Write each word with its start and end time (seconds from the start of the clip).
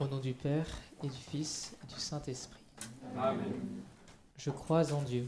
Au 0.00 0.06
nom 0.06 0.18
du 0.18 0.32
Père 0.32 0.66
et 1.02 1.06
du 1.06 1.12
Fils 1.12 1.74
et 1.82 1.86
du 1.86 2.00
Saint-Esprit. 2.00 2.62
Amen. 3.16 3.52
Je 4.36 4.50
crois 4.50 4.92
en 4.92 5.02
Dieu, 5.02 5.26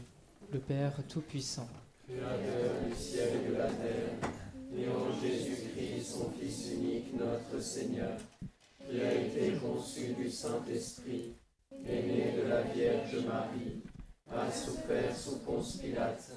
le 0.51 0.59
Père 0.59 0.93
Tout-Puissant, 1.07 1.67
Créateur 2.07 2.73
du 2.85 2.95
ciel 2.95 3.29
et 3.41 3.49
de 3.49 3.55
la 3.55 3.67
terre, 3.67 4.09
et 4.77 4.87
en 4.89 5.21
Jésus-Christ, 5.21 6.05
son 6.05 6.29
Fils 6.31 6.71
unique, 6.73 7.13
notre 7.17 7.63
Seigneur, 7.63 8.17
qui 8.89 8.99
a 8.99 9.13
été 9.13 9.53
conçu 9.53 10.13
du 10.13 10.29
Saint-Esprit, 10.29 11.33
est 11.87 12.03
né 12.03 12.33
de 12.37 12.47
la 12.49 12.63
Vierge 12.63 13.25
Marie, 13.25 13.81
a 14.29 14.51
souffert 14.51 15.15
sous 15.15 15.39
Ponce 15.39 15.77
Pilate, 15.77 16.31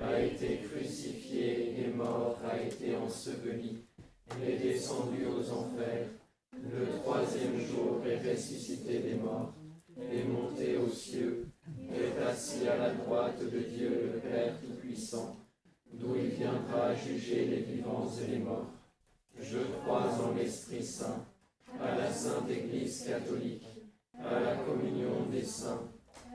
a 0.00 0.20
été 0.20 0.60
crucifié 0.70 1.80
et 1.80 1.88
mort, 1.88 2.38
a 2.48 2.60
été 2.60 2.96
enseveli, 2.96 3.84
est 4.46 4.58
descendu 4.58 5.26
aux 5.26 5.50
enfers, 5.50 6.06
le 6.62 6.98
troisième 7.00 7.58
jour 7.58 8.00
est 8.06 8.30
ressuscité 8.30 8.98
des 9.00 9.14
morts, 9.14 9.54
est 10.10 10.24
monté 10.24 10.76
aux 10.76 10.90
cieux, 10.90 11.46
est 11.92 12.22
assis 12.22 12.68
à 12.68 12.76
la 12.76 12.94
droite 12.94 13.40
de 13.40 13.58
Dieu 13.60 14.12
le 14.14 14.20
Père 14.20 14.54
Tout-Puissant, 14.60 15.36
d'où 15.92 16.16
il 16.16 16.30
viendra 16.30 16.94
juger 16.94 17.46
les 17.46 17.60
vivants 17.62 18.08
et 18.22 18.30
les 18.30 18.38
morts. 18.38 18.70
Je 19.38 19.58
crois 19.58 20.08
en 20.22 20.34
l'Esprit 20.34 20.82
Saint, 20.82 21.26
à 21.80 21.96
la 21.96 22.12
Sainte 22.12 22.50
Église 22.50 23.04
catholique, 23.04 23.66
à 24.18 24.40
la 24.40 24.56
communion 24.56 25.26
des 25.30 25.44
saints, 25.44 25.88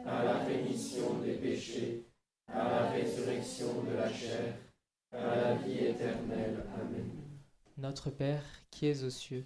à 0.06 0.24
la 0.24 0.38
rémission 0.46 1.20
des 1.24 1.34
péchés, 1.34 2.06
à 2.48 2.70
la 2.70 2.92
résurrection 2.92 3.84
de 3.84 3.96
la 3.96 4.12
chair, 4.12 4.56
à 5.12 5.36
la 5.36 5.56
vie 5.56 5.86
éternelle. 5.86 6.66
Amen. 6.80 7.12
Notre 7.78 8.10
Père 8.10 8.44
qui 8.72 8.88
es 8.88 9.04
aux 9.04 9.10
cieux, 9.10 9.46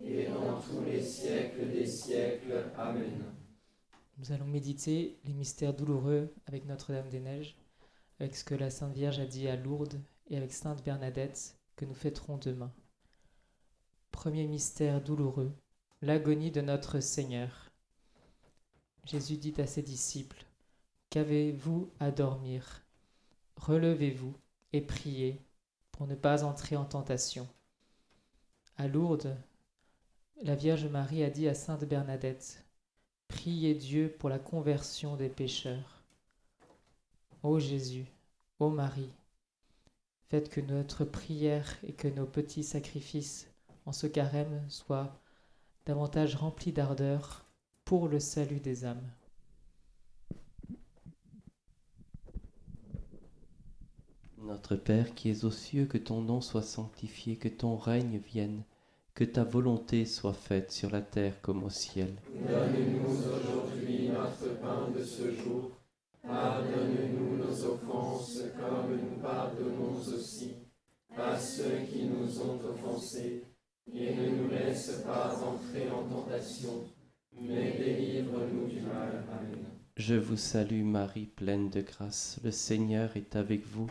et 0.00 0.26
dans 0.26 0.60
tous 0.60 0.84
les 0.84 1.02
siècles 1.02 1.70
des 1.70 1.86
siècles. 1.86 2.70
Amen. 2.76 3.24
Nous 4.18 4.32
allons 4.32 4.46
méditer 4.46 5.18
les 5.24 5.32
mystères 5.32 5.74
douloureux 5.74 6.34
avec 6.46 6.64
Notre-Dame 6.66 7.08
des 7.08 7.20
Neiges, 7.20 7.56
avec 8.18 8.34
ce 8.34 8.44
que 8.44 8.54
la 8.54 8.70
Sainte 8.70 8.94
Vierge 8.94 9.20
a 9.20 9.26
dit 9.26 9.48
à 9.48 9.56
Lourdes 9.56 10.00
et 10.28 10.36
avec 10.36 10.52
Sainte 10.52 10.84
Bernadette 10.84 11.56
que 11.76 11.84
nous 11.84 11.94
fêterons 11.94 12.36
demain. 12.36 12.72
Premier 14.10 14.46
mystère 14.46 15.00
douloureux, 15.00 15.52
l'agonie 16.02 16.50
de 16.50 16.60
notre 16.60 17.00
Seigneur. 17.00 17.70
Jésus 19.04 19.36
dit 19.36 19.54
à 19.58 19.66
ses 19.66 19.82
disciples, 19.82 20.44
Qu'avez-vous 21.10 21.90
à 22.00 22.10
dormir? 22.10 22.82
Relevez-vous 23.56 24.34
et 24.72 24.80
priez 24.80 25.40
pour 25.92 26.06
ne 26.06 26.14
pas 26.14 26.44
entrer 26.44 26.76
en 26.76 26.84
tentation. 26.84 27.48
À 28.76 28.88
Lourdes, 28.88 29.36
la 30.42 30.54
Vierge 30.54 30.86
Marie 30.86 31.24
a 31.24 31.30
dit 31.30 31.48
à 31.48 31.54
Sainte 31.54 31.84
Bernadette, 31.84 32.64
Priez 33.26 33.74
Dieu 33.74 34.14
pour 34.18 34.28
la 34.28 34.38
conversion 34.38 35.16
des 35.16 35.28
pécheurs. 35.28 36.02
Ô 37.42 37.58
Jésus, 37.58 38.06
ô 38.58 38.70
Marie, 38.70 39.12
faites 40.28 40.48
que 40.48 40.60
notre 40.60 41.04
prière 41.04 41.76
et 41.82 41.92
que 41.92 42.08
nos 42.08 42.26
petits 42.26 42.62
sacrifices 42.62 43.50
en 43.84 43.92
ce 43.92 44.06
carême 44.06 44.62
soient 44.68 45.20
davantage 45.86 46.36
remplis 46.36 46.72
d'ardeur 46.72 47.44
pour 47.84 48.08
le 48.08 48.20
salut 48.20 48.60
des 48.60 48.84
âmes. 48.84 49.10
Notre 54.38 54.76
Père 54.76 55.14
qui 55.14 55.30
es 55.30 55.44
aux 55.44 55.50
cieux, 55.50 55.86
que 55.86 55.98
ton 55.98 56.22
nom 56.22 56.40
soit 56.40 56.62
sanctifié, 56.62 57.36
que 57.36 57.48
ton 57.48 57.76
règne 57.76 58.18
vienne, 58.18 58.62
que 59.18 59.24
ta 59.24 59.42
volonté 59.42 60.04
soit 60.04 60.32
faite 60.32 60.70
sur 60.70 60.92
la 60.92 61.00
terre 61.00 61.40
comme 61.42 61.64
au 61.64 61.70
ciel. 61.70 62.14
Donne-nous 62.36 63.10
aujourd'hui 63.10 64.10
notre 64.10 64.60
pain 64.60 64.92
de 64.96 65.02
ce 65.02 65.32
jour. 65.32 65.72
Pardonne-nous 66.22 67.36
nos 67.36 67.64
offenses 67.64 68.44
comme 68.56 68.92
nous 68.96 69.20
pardonnons 69.20 69.96
aussi 69.96 70.54
à 71.16 71.36
ceux 71.36 71.80
qui 71.90 72.04
nous 72.04 72.40
ont 72.40 72.60
offensés. 72.64 73.42
Et 73.92 74.14
ne 74.14 74.36
nous 74.36 74.50
laisse 74.50 75.02
pas 75.04 75.34
entrer 75.44 75.90
en 75.90 76.04
tentation, 76.04 76.84
mais 77.40 77.76
délivre-nous 77.76 78.68
du 78.68 78.82
mal. 78.82 79.24
Amen. 79.32 79.64
Je 79.96 80.14
vous 80.14 80.36
salue 80.36 80.84
Marie, 80.84 81.26
pleine 81.26 81.70
de 81.70 81.80
grâce. 81.80 82.38
Le 82.44 82.52
Seigneur 82.52 83.16
est 83.16 83.34
avec 83.34 83.66
vous. 83.66 83.90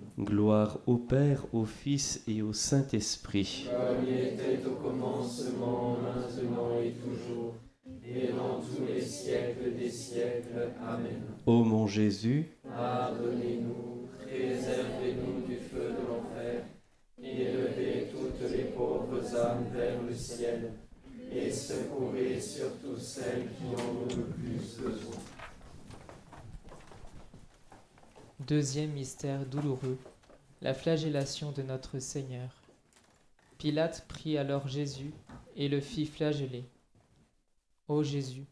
Gloire 0.21 0.77
au 0.85 0.97
Père, 0.97 1.47
au 1.51 1.65
Fils 1.65 2.21
et 2.27 2.43
au 2.43 2.53
Saint-Esprit. 2.53 3.67
Comme 3.71 4.07
il 4.07 4.19
était 4.19 4.63
au 4.67 4.75
commencement, 4.75 5.97
maintenant 5.97 6.79
et 6.79 6.91
toujours, 6.91 7.55
et 8.05 8.27
dans 8.27 8.61
tous 8.61 8.85
les 8.85 9.01
siècles 9.01 9.75
des 9.75 9.89
siècles. 9.89 10.73
Amen. 10.87 11.23
Ô 11.47 11.63
mon 11.63 11.87
Jésus, 11.87 12.51
Pardonnez-nous, 12.63 14.09
préservez-nous 14.19 15.47
du 15.47 15.55
feu 15.55 15.89
de 15.89 16.07
l'enfer, 16.07 16.65
et 17.23 17.41
élevez 17.41 18.07
toutes 18.11 18.51
les 18.51 18.65
pauvres 18.65 19.35
âmes 19.35 19.65
vers 19.73 20.03
le 20.03 20.13
ciel, 20.13 20.73
et 21.33 21.49
secourez 21.49 22.39
surtout 22.39 22.95
celles 22.95 23.47
qui 23.57 23.75
en 23.75 23.89
ont 23.89 24.15
le 24.15 24.23
plus 24.25 24.83
besoin. 24.83 25.15
Deuxième 28.47 28.91
mystère 28.91 29.45
douloureux, 29.45 29.97
la 30.61 30.75
flagellation 30.75 31.51
de 31.51 31.63
notre 31.63 31.97
Seigneur. 31.97 32.61
Pilate 33.57 34.07
prit 34.07 34.37
alors 34.37 34.67
Jésus 34.67 35.11
et 35.55 35.67
le 35.67 35.81
fit 35.81 36.05
flageller. 36.05 36.69
Ô 37.87 38.03
Jésus, 38.03 38.45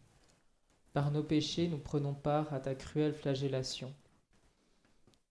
par 0.91 1.11
nos 1.11 1.21
péchés 1.21 1.67
nous 1.67 1.77
prenons 1.77 2.15
part 2.15 2.51
à 2.51 2.59
ta 2.59 2.73
cruelle 2.73 3.13
flagellation. 3.13 3.93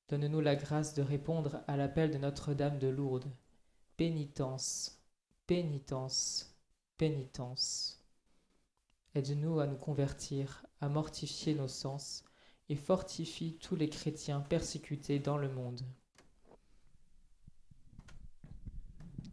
Donne-nous 0.09 0.41
la 0.41 0.55
grâce 0.55 0.95
de 0.95 1.03
répondre 1.03 1.63
à 1.67 1.77
l'appel 1.77 2.13
de 2.13 2.19
Notre-Dame 2.19 2.79
de 2.79 2.87
Lourdes. 2.87 3.31
Pénitence, 3.97 5.03
pénitence, 5.49 6.55
pénitence. 6.97 8.05
Aide-nous 9.17 9.59
à 9.59 9.67
nous 9.67 9.77
convertir, 9.77 10.65
à 10.81 10.89
mortifier 10.89 11.57
nos 11.57 11.67
sens, 11.67 12.25
et 12.69 12.77
fortifie 12.77 13.59
tous 13.61 13.75
les 13.75 13.89
chrétiens 13.89 14.41
persécutés 14.41 15.19
dans 15.19 15.39
le 15.39 15.49
monde. 15.49 15.83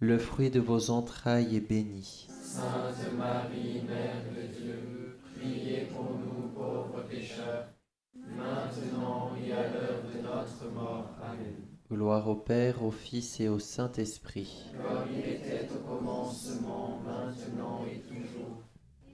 le 0.00 0.18
fruit 0.18 0.50
de 0.50 0.60
vos 0.60 0.90
entrailles, 0.90 1.56
est 1.56 1.60
béni. 1.60 2.28
Sainte 2.40 3.12
Marie, 3.16 3.82
Mère 3.88 4.22
de 4.34 4.46
Dieu, 4.56 5.18
priez 5.36 5.86
pour 5.92 6.18
nous 6.18 6.48
pauvres 6.54 7.04
pécheurs, 7.08 7.68
maintenant 8.14 9.32
et 9.36 9.52
à 9.52 9.62
l'heure 9.62 10.02
de 10.04 10.22
notre 10.22 10.72
mort. 10.72 11.10
Amen. 11.22 11.54
Gloire 11.90 12.28
au 12.28 12.36
Père, 12.36 12.84
au 12.84 12.90
Fils 12.90 13.40
et 13.40 13.48
au 13.48 13.58
Saint-Esprit. 13.58 14.66
Comme 14.76 15.08
il 15.12 15.32
était 15.32 15.68
au 15.74 15.96
commencement, 15.96 17.00
maintenant 17.04 17.84
et 17.90 18.00
toujours, 18.00 18.62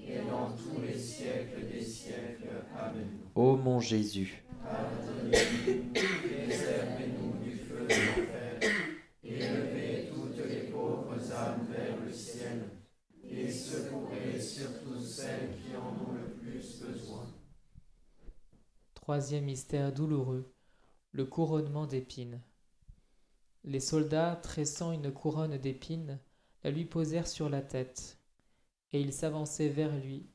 et 0.00 0.18
dans 0.28 0.50
tous 0.50 0.82
les 0.82 0.98
siècles 0.98 1.66
des 1.72 1.80
siècles. 1.80 2.64
Amen. 2.78 3.08
Ô 3.34 3.56
mon 3.56 3.80
Jésus, 3.80 4.44
Pardonnez-nous, 4.64 5.92
préservez-nous 5.92 7.42
du 7.42 7.56
feu 7.56 7.86
de 7.88 7.94
l'enfer, 7.94 8.70
et 9.22 9.73
vers 11.70 11.96
le 12.04 12.12
ciel, 12.12 12.62
et 13.28 13.50
surtout 13.50 15.00
celles 15.00 15.50
qui 15.56 15.76
en 15.76 15.88
ont 15.88 16.12
le 16.12 16.32
plus 16.34 16.80
besoin. 16.80 17.26
Troisième 18.94 19.44
mystère 19.44 19.92
douloureux, 19.92 20.52
le 21.12 21.24
couronnement 21.24 21.86
d'épines. 21.86 22.40
Les 23.64 23.80
soldats, 23.80 24.36
tressant 24.42 24.92
une 24.92 25.12
couronne 25.12 25.58
d'épines, 25.58 26.20
la 26.62 26.70
lui 26.70 26.84
posèrent 26.84 27.28
sur 27.28 27.48
la 27.48 27.62
tête, 27.62 28.18
et 28.92 29.00
ils 29.00 29.12
s'avançaient 29.12 29.68
vers 29.68 29.94
lui 29.96 30.26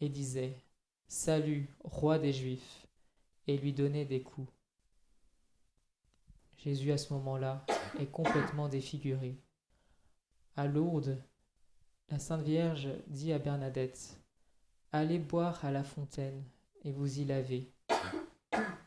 et 0.00 0.08
disaient 0.08 0.62
Salut, 1.08 1.68
roi 1.84 2.18
des 2.18 2.32
Juifs, 2.32 2.86
et 3.46 3.56
lui 3.56 3.72
donnaient 3.72 4.04
des 4.04 4.22
coups. 4.22 4.50
Jésus, 6.56 6.90
à 6.90 6.98
ce 6.98 7.12
moment-là, 7.12 7.64
est 8.00 8.10
complètement 8.10 8.68
défiguré. 8.68 9.38
À 10.58 10.66
Lourdes, 10.66 11.22
la 12.08 12.18
Sainte 12.18 12.40
Vierge 12.40 12.88
dit 13.08 13.30
à 13.34 13.38
Bernadette 13.38 14.18
Allez 14.90 15.18
boire 15.18 15.62
à 15.66 15.70
la 15.70 15.84
fontaine 15.84 16.42
et 16.82 16.92
vous 16.92 17.20
y 17.20 17.26
lavez. 17.26 17.70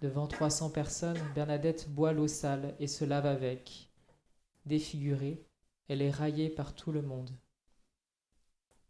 Devant 0.02 0.26
300 0.26 0.72
personnes, 0.72 1.20
Bernadette 1.36 1.88
boit 1.92 2.12
l'eau 2.12 2.28
sale 2.28 2.74
et 2.80 2.88
se 2.88 3.06
lave 3.06 3.28
avec. 3.28 3.92
Défigurée, 4.66 5.46
elle 5.88 6.02
est 6.02 6.10
raillée 6.10 6.50
par 6.50 6.74
tout 6.74 6.92
le 6.92 7.04
monde. 7.04 7.30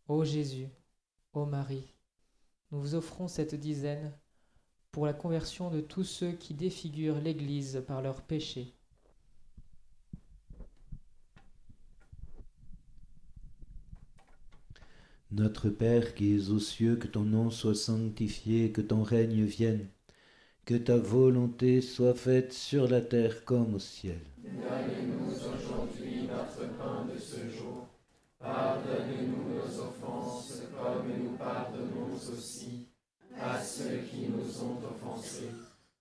Ô 0.08 0.24
Jésus, 0.24 0.70
ô 1.34 1.46
Marie, 1.46 1.94
nous 2.72 2.80
vous 2.80 2.96
offrons 2.96 3.28
cette 3.28 3.56
dizaine 3.56 4.14
pour 4.92 5.06
la 5.06 5.14
conversion 5.14 5.70
de 5.70 5.82
tous 5.82 6.06
ceux 6.06 6.32
qui 6.32 6.54
défigurent 6.54 7.20
l'Église 7.20 7.84
par 7.86 8.02
leurs 8.02 8.22
péchés. 8.22 8.74
Notre 15.32 15.70
Père 15.70 16.16
qui 16.16 16.36
es 16.36 16.50
aux 16.50 16.60
cieux, 16.60 16.96
que 16.96 17.06
ton 17.06 17.22
nom 17.22 17.52
soit 17.52 17.76
sanctifié, 17.76 18.72
que 18.72 18.82
ton 18.82 19.04
règne 19.04 19.44
vienne, 19.44 19.88
que 20.66 20.74
ta 20.74 20.98
volonté 20.98 21.82
soit 21.82 22.16
faite 22.16 22.52
sur 22.52 22.88
la 22.88 23.02
terre 23.02 23.46
comme 23.46 23.76
au 23.76 23.80
ciel. 23.80 24.20
Donne-nous 24.42 25.30
aujourd'hui 25.30 26.24
notre 26.24 26.68
pain 26.78 27.06
de 27.14 27.20
ce 27.20 27.48
jour. 27.48 27.88
Pardonne-nous 28.40 29.54
nos 29.54 29.80
offenses, 29.80 30.64
comme 30.72 31.24
nous 31.24 31.38
pardonnons 31.38 32.16
aussi 32.16 32.88
à 33.40 33.62
ceux 33.62 34.00
qui 34.10 34.30
nous 34.30 34.64
ont 34.64 34.80
offensés. 34.84 35.52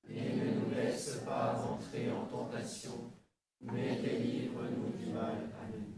Et 0.09 0.37
ne 0.37 0.59
nous 0.59 0.75
laisse 0.75 1.21
pas 1.27 1.63
entrer 1.71 2.11
en 2.11 2.25
tentation, 2.25 3.13
mais 3.61 4.01
délivre-nous 4.01 4.97
du 4.99 5.13
mal. 5.13 5.51
Amen. 5.63 5.98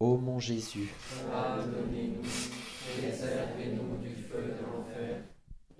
Ô 0.00 0.16
mon 0.16 0.38
Jésus, 0.38 0.94
Pardonnez-nous, 1.28 2.22
préservez-nous 2.22 3.98
du 3.98 4.14
feu 4.22 4.54
de 4.54 4.64
l'enfer, 4.64 5.24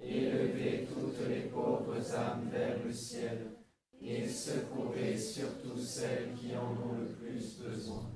élevez 0.03 0.89
toutes 0.89 1.29
les 1.29 1.43
pauvres 1.43 2.15
âmes 2.15 2.49
vers 2.51 2.83
le 2.85 2.93
ciel, 2.93 3.53
et 4.01 4.27
secourez 4.27 5.17
surtout 5.17 5.79
celles 5.79 6.35
qui 6.35 6.57
en 6.57 6.73
ont 6.73 6.99
le 6.99 7.07
plus 7.07 7.59
besoin. 7.59 8.11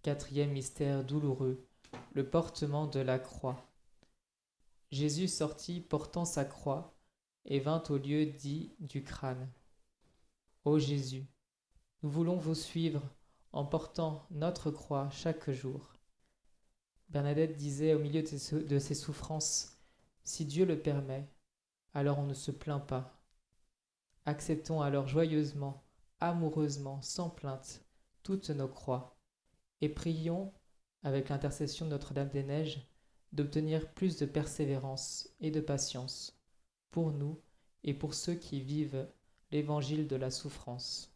Quatrième 0.00 0.52
mystère 0.52 1.04
douloureux, 1.04 1.66
le 2.14 2.26
portement 2.26 2.86
de 2.86 3.00
la 3.00 3.18
croix. 3.18 3.62
Jésus 4.90 5.28
sortit 5.28 5.82
portant 5.82 6.24
sa 6.24 6.46
croix 6.46 6.96
et 7.44 7.60
vint 7.60 7.82
au 7.90 7.98
lieu 7.98 8.24
dit 8.24 8.74
du 8.80 9.04
crâne. 9.04 9.50
Ô 10.64 10.78
Jésus, 10.78 11.26
nous 12.02 12.08
voulons 12.08 12.36
vous 12.36 12.54
suivre 12.54 13.02
en 13.56 13.64
portant 13.64 14.26
notre 14.30 14.70
croix 14.70 15.08
chaque 15.10 15.50
jour. 15.50 15.94
Bernadette 17.08 17.56
disait 17.56 17.94
au 17.94 17.98
milieu 17.98 18.22
de 18.22 18.78
ses, 18.78 18.94
souffrances, 18.94 19.80
Si 20.24 20.44
Dieu 20.44 20.66
le 20.66 20.78
permet, 20.78 21.26
alors 21.94 22.18
on 22.18 22.26
ne 22.26 22.34
se 22.34 22.50
plaint 22.50 22.86
pas. 22.86 23.18
Acceptons 24.26 24.82
alors 24.82 25.08
joyeusement, 25.08 25.86
amoureusement, 26.20 27.00
sans 27.00 27.30
plainte, 27.30 27.82
toutes 28.22 28.50
nos 28.50 28.68
croix, 28.68 29.16
et 29.80 29.88
prions, 29.88 30.52
avec 31.02 31.30
l'intercession 31.30 31.86
de 31.86 31.92
Notre-Dame-des-Neiges, 31.92 32.86
d'obtenir 33.32 33.90
plus 33.94 34.18
de 34.18 34.26
persévérance 34.26 35.30
et 35.40 35.50
de 35.50 35.62
patience 35.62 36.38
pour 36.90 37.10
nous 37.10 37.40
et 37.84 37.94
pour 37.94 38.12
ceux 38.12 38.34
qui 38.34 38.60
vivent 38.60 39.08
l'évangile 39.50 40.08
de 40.08 40.16
la 40.16 40.30
souffrance. 40.30 41.15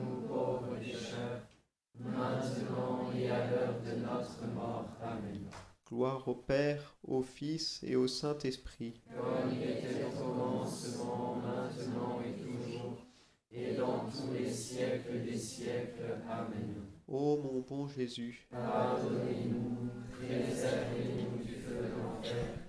à 3.31 3.49
l'heure 3.49 3.75
de 3.85 4.01
notre 4.01 4.45
mort. 4.53 4.89
Amen. 5.01 5.49
Gloire 5.87 6.27
au 6.27 6.35
Père, 6.35 6.95
au 7.03 7.21
Fils 7.21 7.81
et 7.83 7.95
au 7.95 8.07
Saint-Esprit. 8.07 9.01
Comme 9.15 9.51
il 9.53 9.63
était 9.63 10.03
au 10.05 10.23
commencement, 10.23 11.35
maintenant 11.35 12.19
et 12.21 12.41
toujours, 12.41 13.05
et 13.51 13.73
dans 13.75 14.05
tous 14.09 14.33
les 14.33 14.49
siècles 14.49 15.23
des 15.23 15.37
siècles. 15.37 16.21
Amen. 16.29 16.75
Ô 17.07 17.37
mon 17.37 17.59
bon 17.61 17.87
Jésus, 17.87 18.47
Pardonnez-nous, 18.51 19.89
préservez-nous 20.11 21.43
du 21.43 21.55
feu 21.55 21.89
de 22.23 22.60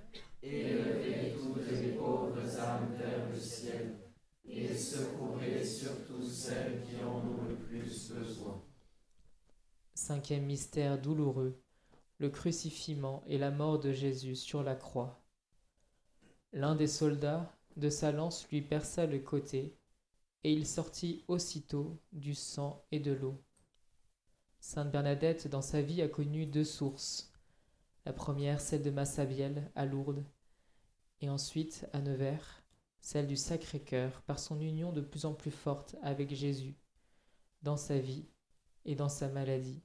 Cinquième 10.22 10.46
mystère 10.46 11.00
douloureux, 11.00 11.60
le 12.18 12.30
crucifixion 12.30 13.24
et 13.26 13.38
la 13.38 13.50
mort 13.50 13.80
de 13.80 13.90
Jésus 13.90 14.36
sur 14.36 14.62
la 14.62 14.76
croix. 14.76 15.20
L'un 16.52 16.76
des 16.76 16.86
soldats 16.86 17.58
de 17.76 17.90
sa 17.90 18.12
lance 18.12 18.46
lui 18.48 18.62
perça 18.62 19.06
le 19.06 19.18
côté, 19.18 19.76
et 20.44 20.52
il 20.52 20.64
sortit 20.64 21.24
aussitôt 21.26 22.00
du 22.12 22.36
sang 22.36 22.86
et 22.92 23.00
de 23.00 23.10
l'eau. 23.10 23.42
Sainte 24.60 24.92
Bernadette, 24.92 25.48
dans 25.48 25.60
sa 25.60 25.82
vie, 25.82 26.02
a 26.02 26.08
connu 26.08 26.46
deux 26.46 26.62
sources. 26.62 27.32
La 28.06 28.12
première, 28.12 28.60
celle 28.60 28.84
de 28.84 28.90
Massabielle, 28.90 29.72
à 29.74 29.86
Lourdes, 29.86 30.24
et 31.20 31.28
ensuite, 31.28 31.88
à 31.92 32.00
Nevers, 32.00 32.62
celle 33.00 33.26
du 33.26 33.36
Sacré-Cœur, 33.36 34.22
par 34.22 34.38
son 34.38 34.60
union 34.60 34.92
de 34.92 35.00
plus 35.00 35.24
en 35.24 35.34
plus 35.34 35.50
forte 35.50 35.96
avec 36.00 36.32
Jésus, 36.32 36.76
dans 37.62 37.76
sa 37.76 37.98
vie 37.98 38.28
et 38.84 38.94
dans 38.94 39.08
sa 39.08 39.28
maladie, 39.28 39.82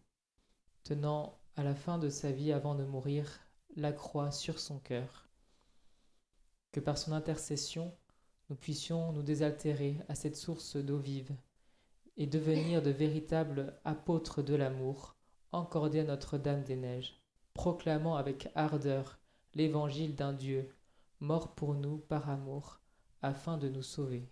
tenant 0.87 1.37
à 1.57 1.63
la 1.63 1.75
fin 1.75 1.97
de 1.97 2.07
sa 2.07 2.31
vie 2.31 2.53
avant 2.53 2.73
de 2.73 2.85
mourir 2.85 3.41
la 3.75 3.91
croix 3.91 4.31
sur 4.31 4.57
son 4.57 4.79
cœur. 4.79 5.27
Que 6.71 6.79
par 6.79 6.97
son 6.97 7.11
intercession, 7.11 7.93
nous 8.49 8.55
puissions 8.55 9.11
nous 9.11 9.21
désaltérer 9.21 9.97
à 10.07 10.15
cette 10.15 10.37
source 10.37 10.77
d'eau 10.77 10.97
vive 10.97 11.35
et 12.15 12.25
devenir 12.25 12.81
de 12.81 12.89
véritables 12.89 13.77
apôtres 13.83 14.41
de 14.41 14.55
l'amour, 14.55 15.17
encordés 15.51 15.99
à 15.99 16.03
Notre-Dame 16.05 16.63
des 16.63 16.77
Neiges, 16.77 17.21
proclamant 17.53 18.15
avec 18.15 18.49
ardeur 18.55 19.19
l'évangile 19.55 20.15
d'un 20.15 20.31
Dieu 20.31 20.73
mort 21.19 21.53
pour 21.53 21.73
nous 21.73 21.97
par 21.97 22.29
amour, 22.29 22.79
afin 23.21 23.57
de 23.57 23.67
nous 23.67 23.83
sauver. 23.83 24.31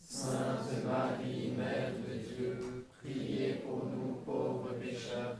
Sainte 0.13 0.83
Marie, 0.85 1.53
Mère 1.57 1.93
de 1.93 2.17
Dieu, 2.17 2.85
priez 2.99 3.53
pour 3.65 3.85
nous 3.85 4.15
pauvres 4.25 4.73
pécheurs, 4.77 5.37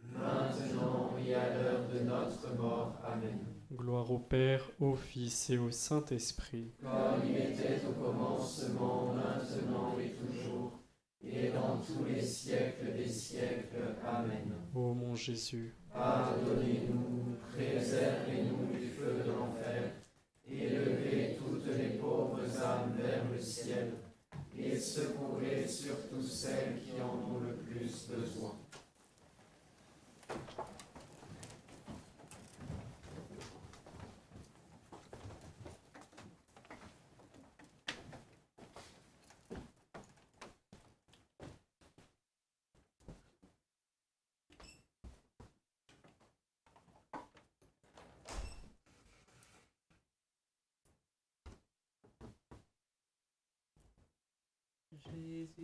maintenant 0.00 1.10
et 1.22 1.34
à 1.34 1.50
l'heure 1.54 1.86
de 1.92 1.98
notre 1.98 2.56
mort. 2.56 2.96
Amen. 3.04 3.38
Gloire 3.70 4.10
au 4.10 4.18
Père, 4.18 4.70
au 4.80 4.94
Fils 4.94 5.50
et 5.50 5.58
au 5.58 5.70
Saint-Esprit. 5.70 6.72
Comme 6.80 7.28
il 7.28 7.36
était 7.36 7.82
au 7.86 7.92
commencement, 8.02 9.12
maintenant 9.14 9.94
et 10.00 10.12
toujours, 10.12 10.80
et 11.22 11.50
dans 11.50 11.76
tous 11.76 12.06
les 12.06 12.22
siècles 12.22 12.96
des 12.96 13.06
siècles. 13.06 13.94
Amen. 14.06 14.54
Ô 14.74 14.94
mon 14.94 15.14
Jésus, 15.14 15.74
Pardonnez-nous, 15.92 17.36
préservez-nous 17.52 18.72
du 18.72 18.88
feu 18.88 19.22
de 19.22 19.30
l'enfer, 19.30 19.92
élevez 20.48 21.36
toutes 21.36 21.66
les 21.76 21.98
pauvres 21.98 22.40
âmes 22.62 22.94
vers 22.96 23.24
le 23.30 23.38
ciel, 23.38 23.92
et 24.58 24.78
secourez 24.78 25.66
surtout 25.68 26.22
celles 26.22 26.80
qui 26.84 27.00
en 27.00 27.34
ont 27.34 27.40
le 27.40 27.54
plus 27.54 28.08
besoin. 28.08 28.56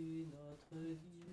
Notre 0.01 0.77
Dieu. 0.95 1.30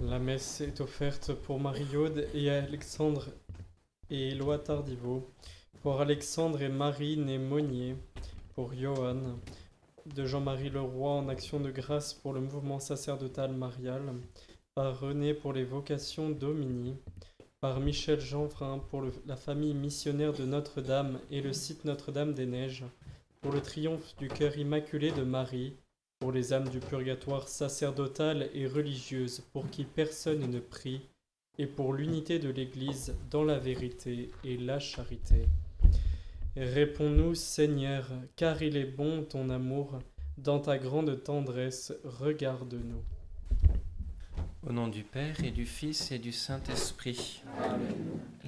La 0.00 0.18
messe 0.18 0.60
est 0.60 0.82
offerte 0.82 1.32
pour 1.32 1.58
Marie-Aude 1.58 2.28
et 2.34 2.50
Alexandre 2.50 3.28
et 4.10 4.28
Éloi 4.28 4.58
Tardiveau, 4.58 5.26
pour 5.80 6.02
Alexandre 6.02 6.60
et 6.60 6.68
Marie 6.68 7.16
Monnier, 7.16 7.96
pour 8.54 8.74
Johan, 8.74 9.38
de 10.04 10.26
Jean-Marie 10.26 10.68
Leroy 10.68 11.12
en 11.12 11.28
action 11.30 11.60
de 11.60 11.70
grâce 11.70 12.12
pour 12.12 12.34
le 12.34 12.42
mouvement 12.42 12.78
sacerdotal 12.78 13.52
marial, 13.52 14.02
par 14.74 15.00
René 15.00 15.32
pour 15.32 15.54
les 15.54 15.64
vocations 15.64 16.28
Domini, 16.28 16.94
par 17.62 17.80
Michel 17.80 18.20
Jeanfrin 18.20 18.78
pour 18.90 19.02
la 19.24 19.36
famille 19.36 19.74
missionnaire 19.74 20.34
de 20.34 20.44
Notre-Dame 20.44 21.20
et 21.30 21.40
le 21.40 21.54
site 21.54 21.86
Notre-Dame 21.86 22.34
des 22.34 22.46
Neiges, 22.46 22.84
pour 23.40 23.50
le 23.50 23.62
triomphe 23.62 24.14
du 24.18 24.28
cœur 24.28 24.58
immaculé 24.58 25.10
de 25.10 25.22
Marie, 25.22 25.74
pour 26.18 26.32
les 26.32 26.52
âmes 26.52 26.68
du 26.68 26.80
purgatoire 26.80 27.48
sacerdotal 27.48 28.48
et 28.54 28.66
religieuse 28.66 29.40
pour 29.52 29.68
qui 29.70 29.84
personne 29.84 30.50
ne 30.50 30.60
prie, 30.60 31.02
et 31.58 31.66
pour 31.66 31.92
l'unité 31.92 32.38
de 32.38 32.50
l'Église 32.50 33.14
dans 33.30 33.44
la 33.44 33.58
vérité 33.58 34.30
et 34.44 34.56
la 34.56 34.78
charité. 34.78 35.46
Réponds-nous, 36.56 37.34
Seigneur, 37.34 38.10
car 38.34 38.62
il 38.62 38.76
est 38.76 38.84
bon 38.86 39.24
ton 39.24 39.50
amour, 39.50 39.98
dans 40.38 40.58
ta 40.58 40.78
grande 40.78 41.22
tendresse, 41.22 41.92
regarde-nous. 42.04 43.02
Au 44.66 44.72
nom 44.72 44.88
du 44.88 45.02
Père 45.02 45.42
et 45.44 45.50
du 45.50 45.64
Fils 45.64 46.10
et 46.12 46.18
du 46.18 46.32
Saint-Esprit. 46.32 47.42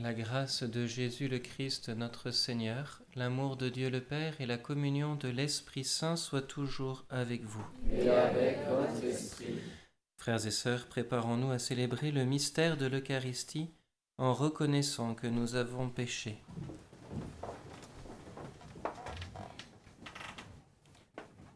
La 0.01 0.15
grâce 0.15 0.63
de 0.63 0.87
Jésus 0.87 1.29
le 1.29 1.39
Christ 1.39 1.89
notre 1.89 2.31
Seigneur, 2.31 3.03
l'amour 3.17 3.57
de 3.57 3.69
Dieu 3.69 3.91
le 3.91 4.01
Père 4.01 4.41
et 4.41 4.47
la 4.47 4.57
communion 4.57 5.17
de 5.17 5.29
l'Esprit 5.29 5.85
Saint 5.85 6.17
soient 6.17 6.43
toujours 6.43 7.05
avec 7.11 7.43
vous. 7.43 7.65
Et 7.93 8.09
avec 8.09 8.59
votre 8.69 9.05
esprit. 9.05 9.59
Frères 10.17 10.47
et 10.47 10.51
sœurs, 10.51 10.87
préparons-nous 10.87 11.51
à 11.51 11.59
célébrer 11.59 12.13
le 12.13 12.25
mystère 12.25 12.77
de 12.77 12.87
l'Eucharistie 12.87 13.71
en 14.19 14.33
reconnaissant 14.33 15.15
que 15.15 15.27
nous 15.27 15.57
avons 15.57 15.89
péché. 15.89 16.39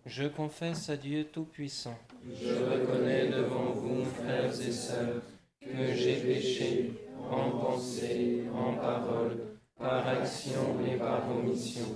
Je 0.06 0.24
confesse 0.24 0.88
à 0.88 0.96
Dieu 0.96 1.24
Tout-Puissant 1.32 1.98
je 2.30 2.54
reconnais 2.54 3.28
devant 3.28 3.72
vous, 3.72 4.04
frères 4.04 4.52
et 4.60 4.72
sœurs, 4.72 5.22
que 5.60 5.94
j'ai 5.94 6.16
péché 6.16 6.92
en 7.32 7.50
pensée, 7.50 8.44
en 8.54 8.74
parole, 8.74 9.38
par 9.78 10.06
action 10.06 10.78
et 10.86 10.96
par 10.96 11.22
omission. 11.30 11.86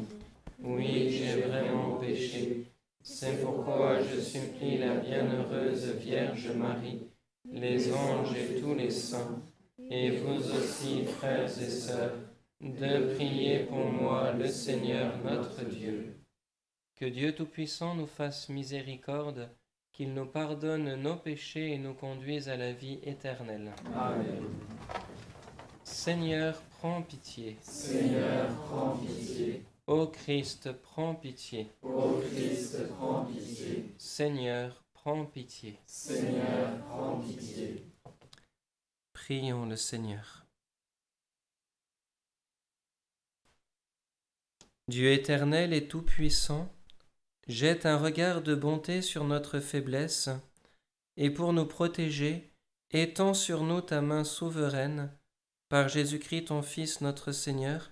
Oui, 0.63 1.11
j'ai 1.11 1.43
vraiment 1.43 1.97
péché. 1.97 2.65
C'est 3.03 3.43
pourquoi 3.43 4.03
je 4.03 4.21
supplie 4.21 4.79
la 4.79 4.97
bienheureuse 4.97 5.95
Vierge 5.97 6.51
Marie, 6.57 7.03
les 7.45 7.93
anges 7.93 8.37
et 8.37 8.61
tous 8.61 8.75
les 8.75 8.91
saints, 8.91 9.43
et 9.91 10.11
vous 10.11 10.39
aussi, 10.39 11.05
frères 11.05 11.45
et 11.45 11.71
sœurs, 11.71 12.15
de 12.61 13.15
prier 13.15 13.61
pour 13.61 13.85
moi 13.85 14.33
le 14.33 14.49
Seigneur 14.49 15.13
notre 15.23 15.65
Dieu. 15.67 16.17
Que 16.97 17.05
Dieu 17.05 17.35
Tout-Puissant 17.35 17.95
nous 17.95 18.07
fasse 18.07 18.49
miséricorde 18.49 19.51
qu'il 19.93 20.13
nous 20.13 20.27
pardonne 20.27 20.95
nos 20.97 21.17
péchés 21.17 21.73
et 21.73 21.79
nous 21.79 21.95
conduise 21.95 22.49
à 22.49 22.57
la 22.57 22.73
vie 22.73 22.99
éternelle. 23.03 23.73
Amen. 23.95 24.45
Seigneur, 25.97 26.63
prends 26.79 27.03
pitié. 27.03 27.57
Seigneur, 27.63 28.55
prends 28.67 28.99
pitié. 28.99 29.65
Ô 29.87 30.07
Christ, 30.07 30.71
prends 30.83 31.15
pitié. 31.15 31.73
Ô 31.83 32.21
Christ, 32.21 32.87
prends 32.91 33.25
pitié. 33.25 33.95
Seigneur, 33.97 34.85
prends 34.93 35.25
pitié. 35.25 35.81
Seigneur, 35.87 36.79
prends 36.87 37.19
pitié. 37.21 37.83
Prions 39.15 39.65
le 39.65 39.75
Seigneur. 39.75 40.45
Dieu 44.89 45.11
éternel 45.11 45.73
et 45.73 45.89
tout-puissant, 45.89 46.71
jette 47.49 47.87
un 47.87 47.97
regard 47.97 48.43
de 48.43 48.55
bonté 48.55 49.01
sur 49.01 49.25
notre 49.25 49.61
faiblesse, 49.61 50.29
et 51.17 51.31
pour 51.31 51.55
nous 51.55 51.67
protéger, 51.67 52.53
étends 52.91 53.35
sur 53.35 53.65
nous 53.65 53.81
ta 53.81 54.03
main 54.03 54.25
souveraine, 54.25 55.11
par 55.69 55.89
Jésus-Christ 55.89 56.47
ton 56.47 56.63
Fils 56.63 57.01
notre 57.01 57.33
Seigneur, 57.33 57.91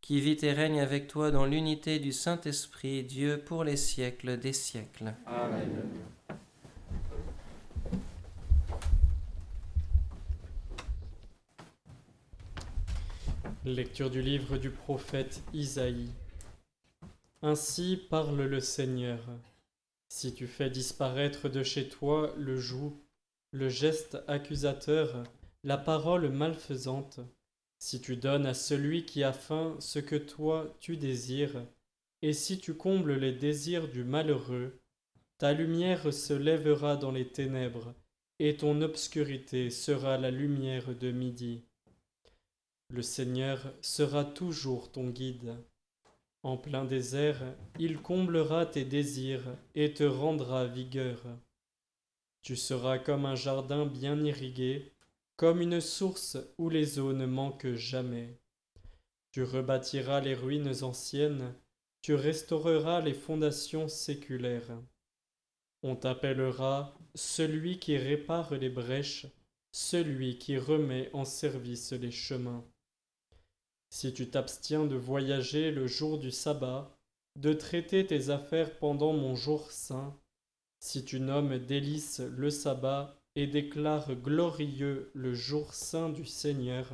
qui 0.00 0.20
vit 0.20 0.38
et 0.42 0.52
règne 0.52 0.80
avec 0.80 1.08
toi 1.08 1.30
dans 1.32 1.44
l'unité 1.44 1.98
du 1.98 2.12
Saint-Esprit, 2.12 3.02
Dieu 3.02 3.42
pour 3.44 3.64
les 3.64 3.76
siècles 3.76 4.38
des 4.38 4.52
siècles. 4.52 5.12
Amen. 5.26 5.82
Lecture 13.64 14.10
du 14.10 14.22
livre 14.22 14.58
du 14.58 14.70
prophète 14.70 15.42
Isaïe. 15.52 16.10
Ainsi 17.42 18.00
parle 18.08 18.42
le 18.42 18.60
Seigneur. 18.60 19.18
Si 20.08 20.32
tu 20.32 20.46
fais 20.46 20.70
disparaître 20.70 21.48
de 21.48 21.64
chez 21.64 21.88
toi 21.88 22.32
le 22.36 22.56
joug, 22.56 22.96
le 23.50 23.68
geste 23.68 24.18
accusateur, 24.28 25.24
la 25.66 25.76
parole 25.76 26.28
malfaisante, 26.28 27.18
si 27.80 28.00
tu 28.00 28.16
donnes 28.16 28.46
à 28.46 28.54
celui 28.54 29.04
qui 29.04 29.24
a 29.24 29.32
faim 29.32 29.74
ce 29.80 29.98
que 29.98 30.14
toi 30.14 30.72
tu 30.78 30.96
désires, 30.96 31.66
et 32.22 32.32
si 32.32 32.60
tu 32.60 32.74
combles 32.74 33.14
les 33.14 33.32
désirs 33.32 33.88
du 33.88 34.04
malheureux, 34.04 34.78
ta 35.38 35.52
lumière 35.52 36.14
se 36.14 36.34
lèvera 36.34 36.94
dans 36.94 37.10
les 37.10 37.26
ténèbres, 37.26 37.92
et 38.38 38.56
ton 38.56 38.80
obscurité 38.80 39.70
sera 39.70 40.18
la 40.18 40.30
lumière 40.30 40.94
de 40.94 41.10
midi. 41.10 41.64
Le 42.90 43.02
Seigneur 43.02 43.58
sera 43.80 44.24
toujours 44.24 44.92
ton 44.92 45.08
guide. 45.08 45.56
En 46.44 46.56
plein 46.56 46.84
désert, 46.84 47.42
il 47.80 48.00
comblera 48.00 48.66
tes 48.66 48.84
désirs 48.84 49.56
et 49.74 49.92
te 49.92 50.04
rendra 50.04 50.64
vigueur. 50.66 51.24
Tu 52.42 52.54
seras 52.54 53.00
comme 53.00 53.26
un 53.26 53.34
jardin 53.34 53.84
bien 53.84 54.24
irrigué, 54.24 54.92
comme 55.36 55.60
une 55.60 55.80
source 55.80 56.38
où 56.58 56.70
les 56.70 56.98
eaux 56.98 57.12
ne 57.12 57.26
manquent 57.26 57.74
jamais. 57.74 58.40
Tu 59.32 59.42
rebâtiras 59.42 60.20
les 60.20 60.34
ruines 60.34 60.82
anciennes, 60.82 61.54
tu 62.00 62.14
restaureras 62.14 63.02
les 63.02 63.12
fondations 63.12 63.88
séculaires. 63.88 64.80
On 65.82 65.94
t'appellera 65.94 66.96
celui 67.14 67.78
qui 67.78 67.98
répare 67.98 68.54
les 68.54 68.70
brèches, 68.70 69.26
celui 69.72 70.38
qui 70.38 70.56
remet 70.56 71.10
en 71.12 71.26
service 71.26 71.92
les 71.92 72.10
chemins. 72.10 72.64
Si 73.90 74.14
tu 74.14 74.30
t'abstiens 74.30 74.86
de 74.86 74.96
voyager 74.96 75.70
le 75.70 75.86
jour 75.86 76.18
du 76.18 76.30
sabbat, 76.30 76.96
de 77.36 77.52
traiter 77.52 78.06
tes 78.06 78.30
affaires 78.30 78.78
pendant 78.78 79.12
mon 79.12 79.34
jour 79.34 79.70
saint, 79.70 80.18
si 80.80 81.04
tu 81.04 81.20
nommes 81.20 81.58
délice 81.58 82.20
le 82.20 82.48
sabbat 82.48 83.20
et 83.36 83.46
déclares 83.46 84.14
glorieux 84.16 85.10
le 85.14 85.34
jour 85.34 85.74
saint 85.74 86.08
du 86.08 86.24
Seigneur, 86.24 86.90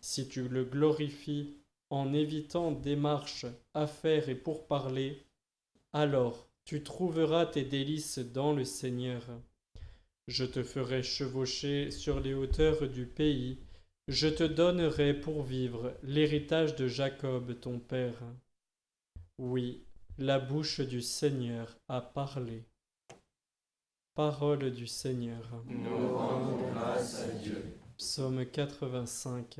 si 0.00 0.28
tu 0.28 0.48
le 0.48 0.64
glorifies 0.64 1.56
en 1.90 2.12
évitant 2.14 2.70
démarches, 2.70 3.46
affaires 3.74 4.28
et 4.28 4.36
pourparlers, 4.36 5.26
alors 5.92 6.48
tu 6.64 6.82
trouveras 6.82 7.46
tes 7.46 7.64
délices 7.64 8.20
dans 8.20 8.52
le 8.52 8.64
Seigneur. 8.64 9.22
Je 10.28 10.44
te 10.44 10.62
ferai 10.62 11.02
chevaucher 11.02 11.90
sur 11.90 12.20
les 12.20 12.34
hauteurs 12.34 12.88
du 12.88 13.04
pays, 13.04 13.58
je 14.08 14.28
te 14.28 14.44
donnerai 14.44 15.12
pour 15.12 15.42
vivre 15.42 15.94
l'héritage 16.02 16.76
de 16.76 16.86
Jacob 16.86 17.58
ton 17.60 17.78
père. 17.78 18.22
Oui, 19.38 19.82
la 20.18 20.38
bouche 20.38 20.80
du 20.80 21.02
Seigneur 21.02 21.76
a 21.88 22.00
parlé. 22.00 22.64
Parole 24.14 24.70
du 24.70 24.86
Seigneur. 24.86 25.42
Nous 25.66 26.16
rendons 26.16 26.70
grâce 26.72 27.20
à 27.20 27.32
Dieu. 27.32 27.76
Psaume 27.98 28.46
85. 28.46 29.58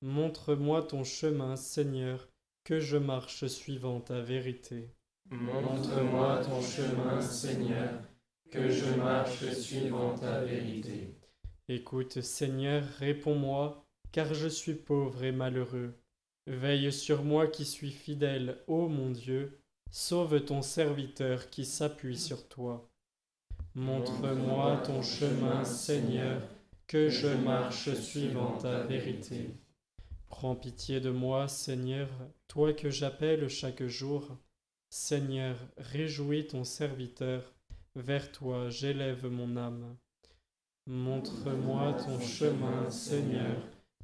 Montre-moi 0.00 0.82
ton 0.82 1.04
chemin, 1.04 1.54
Seigneur, 1.54 2.28
que 2.64 2.80
je 2.80 2.96
marche 2.96 3.46
suivant 3.46 4.00
ta 4.00 4.20
vérité. 4.20 4.90
Montre-moi 5.30 6.42
ton 6.44 6.60
chemin, 6.60 7.20
Seigneur, 7.20 7.90
que 8.50 8.70
je 8.70 8.92
marche 8.96 9.48
suivant 9.52 10.18
ta 10.18 10.40
vérité. 10.40 11.14
Écoute, 11.68 12.22
Seigneur, 12.22 12.82
réponds-moi, 12.98 13.86
car 14.10 14.34
je 14.34 14.48
suis 14.48 14.74
pauvre 14.74 15.22
et 15.22 15.30
malheureux. 15.30 15.94
Veille 16.48 16.92
sur 16.92 17.22
moi 17.22 17.46
qui 17.46 17.64
suis 17.64 17.92
fidèle, 17.92 18.64
ô 18.66 18.88
mon 18.88 19.10
Dieu, 19.10 19.60
sauve 19.92 20.44
ton 20.44 20.60
serviteur 20.60 21.50
qui 21.50 21.64
s'appuie 21.64 22.18
sur 22.18 22.48
toi. 22.48 22.91
Montre-moi 23.74 24.82
ton 24.84 25.00
chemin, 25.00 25.64
Seigneur, 25.64 26.42
que 26.86 27.08
je 27.08 27.28
marche 27.28 27.94
suivant 27.94 28.58
ta 28.58 28.82
vérité. 28.82 29.48
Prends 30.28 30.54
pitié 30.54 31.00
de 31.00 31.08
moi, 31.08 31.48
Seigneur, 31.48 32.10
toi 32.48 32.74
que 32.74 32.90
j'appelle 32.90 33.48
chaque 33.48 33.84
jour. 33.86 34.36
Seigneur, 34.90 35.56
réjouis 35.78 36.46
ton 36.46 36.64
serviteur, 36.64 37.54
vers 37.94 38.30
toi 38.30 38.68
j'élève 38.68 39.26
mon 39.26 39.56
âme. 39.56 39.96
Montre-moi 40.86 41.94
ton 41.94 42.20
chemin, 42.20 42.90
Seigneur, 42.90 43.56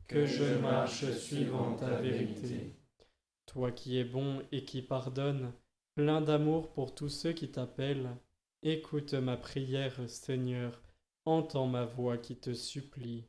que 0.07 0.25
je 0.25 0.45
marche 0.63 1.13
suivant 1.13 1.75
ta 1.75 1.97
vérité. 1.97 2.75
Toi 3.45 3.71
qui 3.73 3.99
es 3.99 4.05
bon 4.05 4.41
et 4.51 4.65
qui 4.65 4.81
pardonnes, 4.81 5.53
plein 5.95 6.23
d'amour 6.23 6.73
pour 6.73 6.95
tous 6.95 7.11
ceux 7.11 7.33
qui 7.33 7.51
t'appellent, 7.51 8.17
écoute 8.63 9.15
ma 9.15 9.37
prière, 9.37 9.95
Seigneur, 10.09 10.83
entends 11.25 11.67
ma 11.67 11.85
voix 11.85 12.19
qui 12.19 12.37
te 12.37 12.53
supplie. 12.53 13.25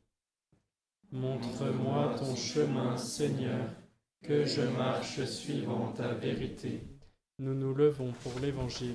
Montre-moi 1.12 2.16
ton 2.18 2.34
chemin, 2.34 2.96
Seigneur, 2.96 3.68
que 4.22 4.44
je 4.44 4.62
marche 4.62 5.24
suivant 5.24 5.92
ta 5.92 6.14
vérité. 6.14 6.80
Nous 7.38 7.54
nous 7.54 7.74
levons 7.74 8.12
pour 8.22 8.40
l'Évangile. 8.40 8.94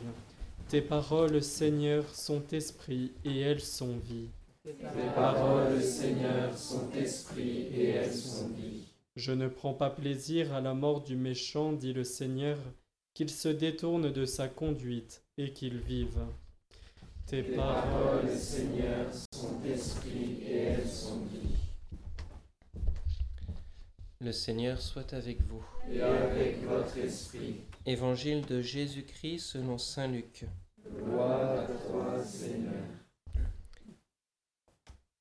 Tes 0.67 0.81
paroles, 0.81 1.41
Seigneur, 1.41 2.07
sont 2.13 2.43
esprit 2.51 3.13
et 3.23 3.39
elles 3.39 3.61
sont 3.61 3.97
vie. 3.97 4.29
Tes 4.63 4.73
paroles, 5.15 5.81
Seigneur, 5.81 6.57
sont 6.57 6.91
esprit 6.91 7.67
et 7.73 7.89
elles 7.89 8.13
sont 8.13 8.49
vie. 8.49 8.83
Je 9.15 9.31
ne 9.31 9.47
prends 9.47 9.73
pas 9.73 9.89
plaisir 9.89 10.53
à 10.53 10.59
la 10.59 10.73
mort 10.73 11.01
du 11.01 11.15
méchant, 11.15 11.71
dit 11.71 11.93
le 11.93 12.03
Seigneur, 12.03 12.57
qu'il 13.13 13.29
se 13.29 13.47
détourne 13.47 14.11
de 14.11 14.25
sa 14.25 14.49
conduite 14.49 15.24
et 15.38 15.51
qu'il 15.51 15.79
vive. 15.79 16.19
Tes 17.25 17.43
paroles, 17.43 18.29
Seigneur, 18.29 19.07
sont 19.33 19.61
esprit 19.65 20.43
et 20.47 20.55
elles 20.55 20.88
sont 20.88 21.19
vie. 21.25 21.55
Le 24.21 24.31
Seigneur 24.31 24.81
soit 24.81 25.13
avec 25.13 25.41
vous. 25.41 25.63
Et 25.91 26.01
avec 26.01 26.63
votre 26.63 26.97
esprit. 26.97 27.57
Évangile 27.86 28.45
de 28.45 28.61
Jésus-Christ 28.61 29.39
selon 29.39 29.77
Saint 29.77 30.07
Luc. 30.07 30.45
Gloire 30.88 31.59
à 31.59 31.65
toi, 31.65 32.23
Seigneur. 32.23 32.83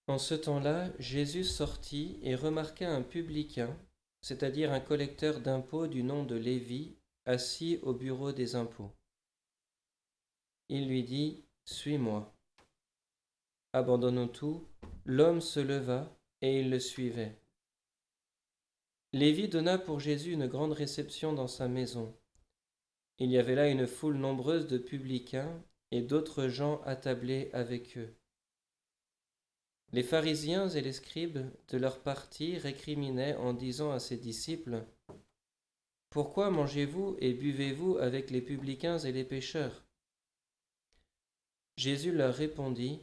En 0.07 0.19
ce 0.19 0.35
temps-là, 0.35 0.91
Jésus 0.99 1.45
sortit 1.45 2.19
et 2.23 2.35
remarqua 2.35 2.89
un 2.89 3.03
publicain, 3.03 3.75
c'est-à-dire 4.21 4.73
un 4.73 4.81
collecteur 4.81 5.41
d'impôts 5.41 5.87
du 5.87 6.03
nom 6.03 6.25
de 6.25 6.37
Lévi, 6.37 6.95
assis 7.25 7.79
au 7.83 7.95
bureau 7.95 8.31
des 8.33 8.55
impôts. 8.55 8.93
Il 10.77 10.89
lui 10.89 11.05
dit, 11.05 11.45
Suis-moi. 11.67 12.35
Abandonnant 13.73 14.27
tout, 14.27 14.67
l'homme 15.05 15.41
se 15.41 15.61
leva 15.61 16.19
et 16.43 16.59
il 16.59 16.69
le 16.69 16.81
suivait. 16.81 17.39
Lévi 19.13 19.49
donna 19.49 19.79
pour 19.79 20.01
Jésus 20.01 20.33
une 20.33 20.49
grande 20.49 20.73
réception 20.73 21.33
dans 21.33 21.47
sa 21.47 21.69
maison. 21.69 22.13
Il 23.21 23.31
y 23.31 23.39
avait 23.39 23.55
là 23.55 23.69
une 23.69 23.87
foule 23.87 24.17
nombreuse 24.17 24.67
de 24.67 24.77
publicains 24.77 25.63
et 25.93 26.03
d'autres 26.03 26.49
gens 26.49 26.83
attablés 26.83 27.51
avec 27.53 27.97
eux. 27.97 28.13
Les 29.93 30.03
pharisiens 30.03 30.69
et 30.71 30.81
les 30.81 30.93
scribes, 30.93 31.47
de 31.69 31.79
leur 31.79 32.01
parti, 32.01 32.59
récriminaient 32.59 33.37
en 33.37 33.53
disant 33.53 33.93
à 33.93 34.01
ses 34.01 34.17
disciples 34.17 34.85
Pourquoi 36.11 36.51
mangez-vous 36.51 37.15
et 37.21 37.33
buvez-vous 37.33 37.99
avec 37.99 38.33
les 38.33 38.43
publicains 38.43 38.99
et 38.99 39.13
les 39.13 39.23
pécheurs 39.23 39.84
Jésus 41.77 42.13
leur 42.13 42.35
répondit 42.35 43.01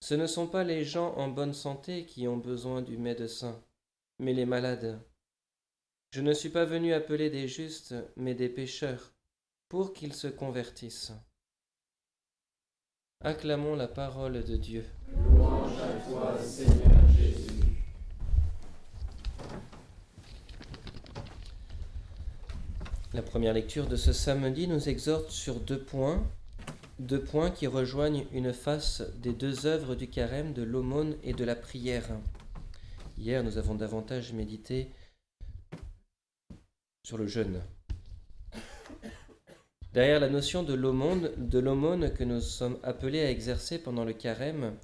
Ce 0.00 0.14
ne 0.14 0.26
sont 0.26 0.46
pas 0.46 0.64
les 0.64 0.84
gens 0.84 1.14
en 1.14 1.28
bonne 1.28 1.54
santé 1.54 2.04
qui 2.04 2.28
ont 2.28 2.36
besoin 2.36 2.82
du 2.82 2.98
médecin, 2.98 3.58
mais 4.18 4.34
les 4.34 4.44
malades. 4.44 5.00
Je 6.10 6.20
ne 6.20 6.34
suis 6.34 6.50
pas 6.50 6.66
venu 6.66 6.92
appeler 6.92 7.30
des 7.30 7.48
justes, 7.48 7.94
mais 8.16 8.34
des 8.34 8.50
pécheurs, 8.50 9.12
pour 9.68 9.94
qu'ils 9.94 10.14
se 10.14 10.28
convertissent. 10.28 11.12
Acclamons 13.22 13.74
la 13.74 13.88
parole 13.88 14.44
de 14.44 14.56
Dieu. 14.56 14.84
Louange 15.08 15.80
à 15.80 16.10
toi, 16.10 16.38
Seigneur 16.38 17.08
Jésus. 17.16 17.48
La 23.14 23.22
première 23.22 23.54
lecture 23.54 23.86
de 23.86 23.96
ce 23.96 24.12
samedi 24.12 24.68
nous 24.68 24.88
exhorte 24.88 25.30
sur 25.30 25.60
deux 25.60 25.82
points, 25.82 26.22
deux 26.98 27.22
points 27.22 27.50
qui 27.50 27.66
rejoignent 27.66 28.26
une 28.32 28.52
face 28.52 29.02
des 29.16 29.32
deux 29.32 29.66
œuvres 29.66 29.94
du 29.94 30.08
carême 30.08 30.52
de 30.52 30.62
l'aumône 30.62 31.16
et 31.22 31.32
de 31.32 31.44
la 31.44 31.56
prière. 31.56 32.08
Hier, 33.18 33.42
nous 33.42 33.58
avons 33.58 33.74
davantage 33.74 34.32
médité 34.32 34.90
sur 37.04 37.18
le 37.18 37.26
jeûne. 37.26 37.62
Derrière 39.92 40.20
la 40.20 40.28
notion 40.28 40.62
de 40.62 40.74
l'aumône, 40.74 41.30
de 41.36 41.58
l'aumône 41.58 42.12
que 42.12 42.24
nous 42.24 42.40
sommes 42.40 42.78
appelés 42.82 43.20
à 43.20 43.30
exercer 43.30 43.78
pendant 43.78 44.04
le 44.04 44.12
carême, 44.12 44.76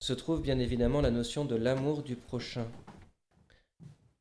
se 0.00 0.12
trouve 0.12 0.42
bien 0.42 0.58
évidemment 0.58 1.00
la 1.00 1.10
notion 1.10 1.44
de 1.44 1.56
l'amour 1.56 2.02
du 2.02 2.16
prochain. 2.16 2.66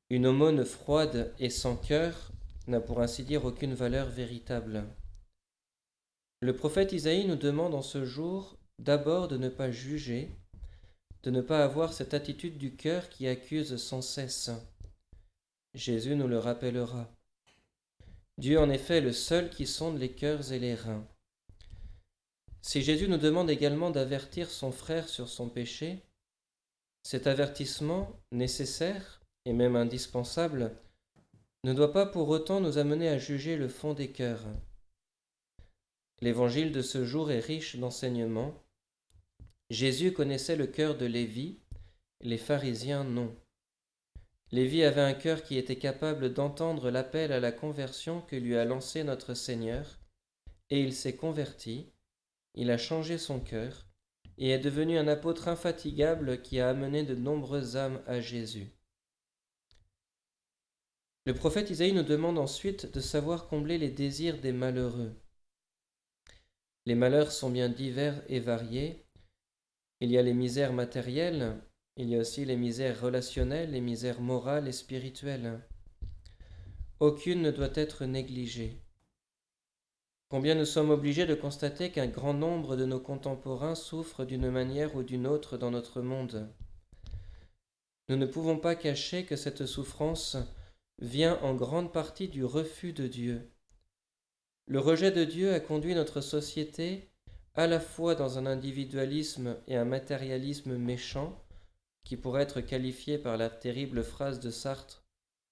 Une 0.10 0.26
aumône 0.26 0.64
froide 0.64 1.34
et 1.40 1.50
sans 1.50 1.76
cœur 1.76 2.32
n'a 2.68 2.80
pour 2.80 3.02
ainsi 3.02 3.24
dire 3.24 3.46
aucune 3.46 3.74
valeur 3.74 4.08
véritable. 4.08 4.86
Le 6.40 6.56
prophète 6.56 6.92
Isaïe 6.92 7.26
nous 7.26 7.36
demande 7.36 7.74
en 7.74 7.82
ce 7.82 8.06
jour 8.06 8.58
d'abord 8.78 9.28
de 9.28 9.38
ne 9.38 9.50
pas 9.50 9.72
juger, 9.72 10.30
de 11.24 11.32
ne 11.32 11.42
pas 11.42 11.64
avoir 11.64 11.94
cette 11.94 12.14
attitude 12.14 12.60
du 12.60 12.76
cœur 12.76 13.10
qui 13.10 13.28
accuse 13.28 13.78
sans 13.78 14.04
cesse. 14.04 14.52
Jésus 15.74 16.16
nous 16.16 16.28
le 16.28 16.38
rappellera. 16.38 17.10
Dieu 18.38 18.60
en 18.60 18.70
effet 18.70 18.98
est 18.98 19.02
le 19.02 19.14
seul 19.14 19.50
qui 19.50 19.66
sonde 19.66 19.98
les 19.98 20.12
cœurs 20.12 20.52
et 20.52 20.60
les 20.60 20.76
reins. 20.76 21.08
Si 22.62 22.84
Jésus 22.84 23.08
nous 23.08 23.18
demande 23.18 23.50
également 23.50 23.90
d'avertir 23.90 24.52
son 24.52 24.72
frère 24.72 25.10
sur 25.10 25.30
son 25.30 25.50
péché, 25.50 26.04
cet 27.02 27.26
avertissement 27.26 28.12
nécessaire 28.32 29.22
et 29.46 29.54
même 29.54 29.76
indispensable 29.76 30.78
ne 31.64 31.74
doit 31.74 31.94
pas 31.94 32.06
pour 32.06 32.30
autant 32.30 32.62
nous 32.62 32.78
amener 32.78 33.10
à 33.10 33.18
juger 33.18 33.58
le 33.58 33.70
fond 33.70 33.96
des 33.96 34.12
cœurs. 34.12 34.46
L'évangile 36.20 36.72
de 36.72 36.82
ce 36.82 37.06
jour 37.06 37.32
est 37.32 37.40
riche 37.40 37.76
d'enseignements. 37.76 38.64
Jésus 39.70 40.14
connaissait 40.14 40.56
le 40.56 40.66
cœur 40.66 40.98
de 40.98 41.06
Lévi, 41.06 41.60
les 42.22 42.38
pharisiens 42.40 43.04
non. 43.04 43.36
Lévi 44.52 44.84
avait 44.84 45.02
un 45.02 45.14
cœur 45.14 45.44
qui 45.44 45.58
était 45.58 45.78
capable 45.78 46.34
d'entendre 46.34 46.90
l'appel 46.90 47.32
à 47.32 47.40
la 47.40 47.52
conversion 47.52 48.22
que 48.22 48.36
lui 48.36 48.56
a 48.56 48.66
lancé 48.66 49.04
notre 49.04 49.34
Seigneur, 49.34 50.00
et 50.70 50.82
il 50.82 50.94
s'est 50.94 51.16
converti, 51.16 51.92
il 52.56 52.72
a 52.72 52.78
changé 52.78 53.18
son 53.18 53.40
cœur, 53.40 53.88
et 54.38 54.50
est 54.50 54.60
devenu 54.60 54.98
un 54.98 55.08
apôtre 55.08 55.48
infatigable 55.48 56.42
qui 56.42 56.60
a 56.60 56.70
amené 56.70 57.04
de 57.04 57.16
nombreuses 57.16 57.76
âmes 57.76 58.02
à 58.08 58.22
Jésus. 58.22 58.72
Le 61.26 61.34
prophète 61.34 61.70
Isaïe 61.70 61.94
nous 61.94 62.04
demande 62.04 62.38
ensuite 62.40 62.92
de 62.92 63.02
savoir 63.02 63.48
combler 63.48 63.78
les 63.78 63.90
désirs 63.90 64.40
des 64.40 64.54
malheureux. 64.54 65.14
Les 66.88 66.96
malheurs 66.96 67.34
sont 67.34 67.50
bien 67.50 67.68
divers 67.68 68.24
et 68.30 68.40
variés. 68.40 69.04
Il 70.00 70.10
y 70.10 70.18
a 70.18 70.22
les 70.22 70.34
misères 70.34 70.72
matérielles, 70.72 71.62
il 71.98 72.08
y 72.08 72.16
a 72.16 72.20
aussi 72.20 72.46
les 72.46 72.56
misères 72.56 73.02
relationnelles, 73.02 73.72
les 73.72 73.82
misères 73.82 74.22
morales 74.22 74.70
et 74.70 74.72
spirituelles. 74.72 75.60
Aucune 77.02 77.42
ne 77.42 77.52
doit 77.52 77.74
être 77.74 78.06
négligée. 78.06 78.80
Combien 80.30 80.56
nous 80.56 80.64
sommes 80.64 80.90
obligés 80.90 81.26
de 81.26 81.36
constater 81.36 81.92
qu'un 81.92 82.08
grand 82.08 82.34
nombre 82.34 82.78
de 82.78 82.86
nos 82.86 83.02
contemporains 83.02 83.76
souffrent 83.76 84.24
d'une 84.24 84.50
manière 84.50 84.96
ou 84.96 85.04
d'une 85.04 85.28
autre 85.28 85.58
dans 85.58 85.72
notre 85.72 86.00
monde. 86.00 86.50
Nous 88.08 88.16
ne 88.16 88.26
pouvons 88.26 88.60
pas 88.60 88.76
cacher 88.76 89.26
que 89.26 89.36
cette 89.36 89.66
souffrance 89.66 90.38
vient 91.00 91.38
en 91.42 91.54
grande 91.54 91.92
partie 91.92 92.30
du 92.30 92.46
refus 92.46 92.94
de 92.94 93.08
Dieu. 93.08 93.52
Le 94.70 94.80
rejet 94.80 95.12
de 95.12 95.24
Dieu 95.24 95.54
a 95.54 95.62
conduit 95.62 95.96
notre 95.96 96.20
société 96.20 97.08
à 97.56 97.68
la 97.68 97.80
fois 97.80 98.16
dans 98.16 98.38
un 98.38 98.46
individualisme 98.46 99.56
et 99.66 99.78
un 99.78 99.86
matérialisme 99.86 100.76
méchant, 100.76 101.42
qui 102.04 102.18
pourrait 102.18 102.44
être 102.44 102.60
qualifié 102.60 103.18
par 103.18 103.38
la 103.38 103.50
terrible 103.50 104.04
phrase 104.04 104.42
de 104.42 104.52
Sartre 104.52 105.06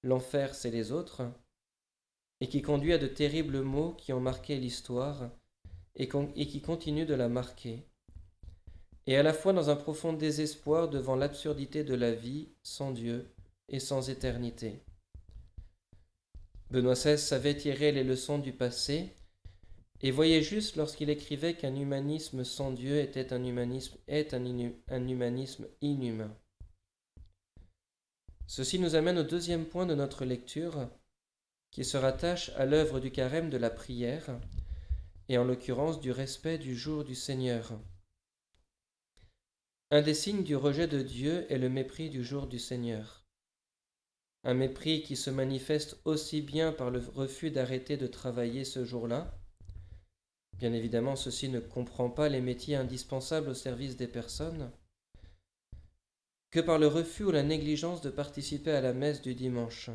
L'enfer, 0.03 0.53
c'est 0.53 0.69
les 0.69 0.91
autres, 0.91 1.23
et 2.41 2.47
qui 2.47 2.61
conduit 2.61 2.91
à 2.91 2.97
de 2.97 3.07
terribles 3.07 3.61
mots 3.61 3.93
qui 3.93 4.11
ont 4.11 4.19
marqué 4.19 4.57
l'histoire 4.57 5.31
et, 5.95 6.07
qui 6.09 6.61
continuent 6.61 7.05
de 7.05 7.15
la 7.15 7.29
marquer, 7.29 7.87
et 9.07 9.15
à 9.15 9.23
la 9.23 9.33
fois 9.33 9.53
dans 9.53 9.69
un 9.69 9.77
profond 9.77 10.11
désespoir 10.11 10.89
devant 10.89 11.15
l'absurdité 11.15 11.85
de 11.85 11.95
la 11.95 12.11
vie 12.11 12.49
sans 12.63 12.91
Dieu 12.91 13.33
et 13.69 13.79
sans 13.79 14.09
éternité. 14.09 14.83
Benoît 16.75 16.95
XVI 16.95 17.17
savait 17.17 17.55
tirer 17.55 17.93
les 17.93 18.03
leçons 18.03 18.37
du 18.37 18.51
passé 18.51 19.15
et 20.01 20.11
voyait 20.11 20.41
juste 20.41 20.75
lorsqu'il 20.75 21.09
écrivait 21.09 21.53
qu'un 21.53 21.73
humanisme 21.73 22.43
sans 22.43 22.71
Dieu 22.71 22.99
était 22.99 23.31
un 23.31 23.45
humanisme, 23.45 23.97
est 24.09 24.33
un 24.33 25.07
humanisme 25.07 25.67
inhumain. 25.79 26.37
Ceci 28.47 28.77
nous 28.77 28.95
amène 28.95 29.19
au 29.19 29.23
deuxième 29.23 29.63
point 29.63 29.85
de 29.85 29.95
notre 29.95 30.25
lecture, 30.25 30.89
qui 31.71 31.85
se 31.85 31.95
rattache 31.95 32.49
à 32.57 32.65
l'œuvre 32.65 32.99
du 32.99 33.09
carême 33.09 33.49
de 33.49 33.57
la 33.57 33.69
prière, 33.69 34.37
et 35.29 35.37
en 35.37 35.45
l'occurrence 35.45 36.01
du 36.01 36.11
respect 36.11 36.57
du 36.57 36.75
jour 36.75 37.05
du 37.05 37.15
Seigneur. 37.15 37.71
Un 39.91 40.01
des 40.01 40.13
signes 40.13 40.43
du 40.43 40.57
rejet 40.57 40.89
de 40.89 41.01
Dieu 41.01 41.49
est 41.49 41.57
le 41.57 41.69
mépris 41.69 42.09
du 42.09 42.21
jour 42.21 42.47
du 42.47 42.59
Seigneur. 42.59 43.24
Un 44.47 44.53
mépris 44.53 45.01
qui 45.01 45.15
se 45.15 45.31
manifeste 45.31 45.99
aussi 46.05 46.43
bien 46.43 46.71
par 46.71 46.91
le 46.91 46.99
refus 46.99 47.49
d'arrêter 47.49 47.97
de 47.97 48.05
travailler 48.05 48.63
ce 48.63 48.85
jour-là. 48.85 49.35
Bien 50.59 50.71
évidemment, 50.71 51.15
ceci 51.15 51.49
ne 51.49 51.59
comprend 51.59 52.11
pas 52.11 52.29
les 52.29 52.41
métiers 52.41 52.75
indispensables 52.75 53.49
au 53.49 53.55
service 53.55 53.97
des 53.97 54.07
personnes, 54.07 54.71
que 56.51 56.59
par 56.59 56.77
le 56.77 56.85
refus 56.85 57.23
ou 57.23 57.31
la 57.31 57.41
négligence 57.41 58.01
de 58.01 58.11
participer 58.11 58.69
à 58.71 58.81
la 58.81 58.93
messe 58.93 59.23
du 59.23 59.33
dimanche. 59.33 59.89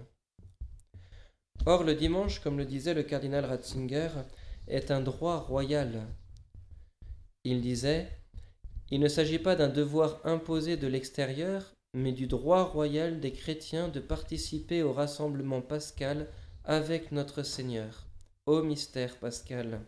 Or, 1.64 1.84
le 1.84 1.94
dimanche, 1.94 2.40
comme 2.40 2.58
le 2.58 2.64
disait 2.64 2.94
le 2.94 3.04
cardinal 3.04 3.44
Ratzinger, 3.44 4.10
est 4.66 4.90
un 4.90 5.00
droit 5.00 5.38
royal. 5.38 6.08
Il 7.44 7.60
disait 7.60 8.10
Il 8.90 8.98
ne 8.98 9.08
s'agit 9.08 9.38
pas 9.38 9.54
d'un 9.54 9.68
devoir 9.68 10.20
imposé 10.26 10.76
de 10.76 10.88
l'extérieur, 10.88 11.72
mais 11.94 12.12
du 12.12 12.26
droit 12.26 12.64
royal 12.64 13.20
des 13.20 13.32
chrétiens 13.32 13.88
de 13.88 14.00
participer 14.00 14.82
au 14.82 14.92
rassemblement 14.92 15.60
pascal 15.60 16.28
avec 16.64 17.12
notre 17.12 17.42
Seigneur, 17.42 18.06
au 18.46 18.62
mystère 18.62 19.16
pascal. 19.16 19.80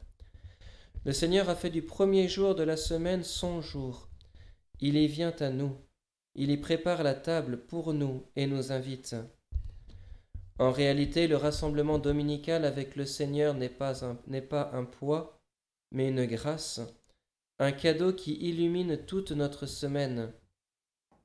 Le 1.04 1.12
Seigneur 1.12 1.48
a 1.48 1.54
fait 1.54 1.70
du 1.70 1.82
premier 1.82 2.28
jour 2.28 2.54
de 2.54 2.62
la 2.62 2.76
semaine 2.76 3.24
son 3.24 3.60
jour. 3.60 4.08
Il 4.80 4.96
y 4.96 5.06
vient 5.06 5.34
à 5.40 5.50
nous, 5.50 5.76
il 6.34 6.50
y 6.50 6.56
prépare 6.56 7.02
la 7.02 7.14
table 7.14 7.58
pour 7.58 7.92
nous 7.92 8.24
et 8.36 8.46
nous 8.46 8.72
invite. 8.72 9.16
En 10.58 10.70
réalité, 10.70 11.26
le 11.28 11.36
rassemblement 11.36 11.98
dominical 11.98 12.64
avec 12.64 12.96
le 12.96 13.04
Seigneur 13.04 13.54
n'est 13.54 13.68
pas, 13.68 14.04
un, 14.04 14.16
pas 14.40 14.70
un 14.74 14.84
poids, 14.84 15.40
mais 15.90 16.08
une 16.08 16.24
grâce, 16.26 16.80
un 17.58 17.72
cadeau 17.72 18.12
qui 18.12 18.34
illumine 18.34 18.96
toute 19.04 19.32
notre 19.32 19.66
semaine, 19.66 20.32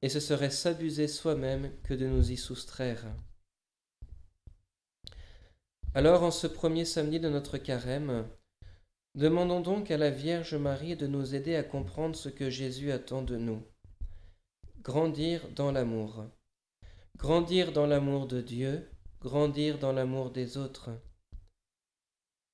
et 0.02 0.10
ce 0.10 0.20
serait 0.20 0.52
s'abuser 0.52 1.08
soi-même 1.08 1.72
que 1.84 1.93
de 1.93 2.08
nous 2.08 2.32
y 2.32 2.38
soustraire. 2.38 3.06
Alors, 5.93 6.24
en 6.24 6.32
ce 6.32 6.45
premier 6.45 6.86
samedi 6.86 7.20
de 7.20 7.30
notre 7.30 7.58
carême, 7.58 8.28
demandons 9.16 9.62
donc 9.62 9.89
à 9.89 9.98
la 9.98 10.12
Vierge 10.12 10.54
Marie 10.54 10.95
de 10.95 11.08
nous 11.08 11.34
aider 11.34 11.56
à 11.56 11.64
comprendre 11.64 12.16
ce 12.16 12.30
que 12.30 12.50
Jésus 12.50 12.91
attend 12.91 13.24
de 13.24 13.38
nous. 13.38 13.64
Grandir 14.82 15.50
dans 15.56 15.72
l'amour. 15.72 16.26
Grandir 17.18 17.72
dans 17.72 17.88
l'amour 17.88 18.28
de 18.28 18.41
Dieu, 18.41 18.88
grandir 19.22 19.80
dans 19.80 19.91
l'amour 19.91 20.30
des 20.30 20.58
autres. 20.58 20.91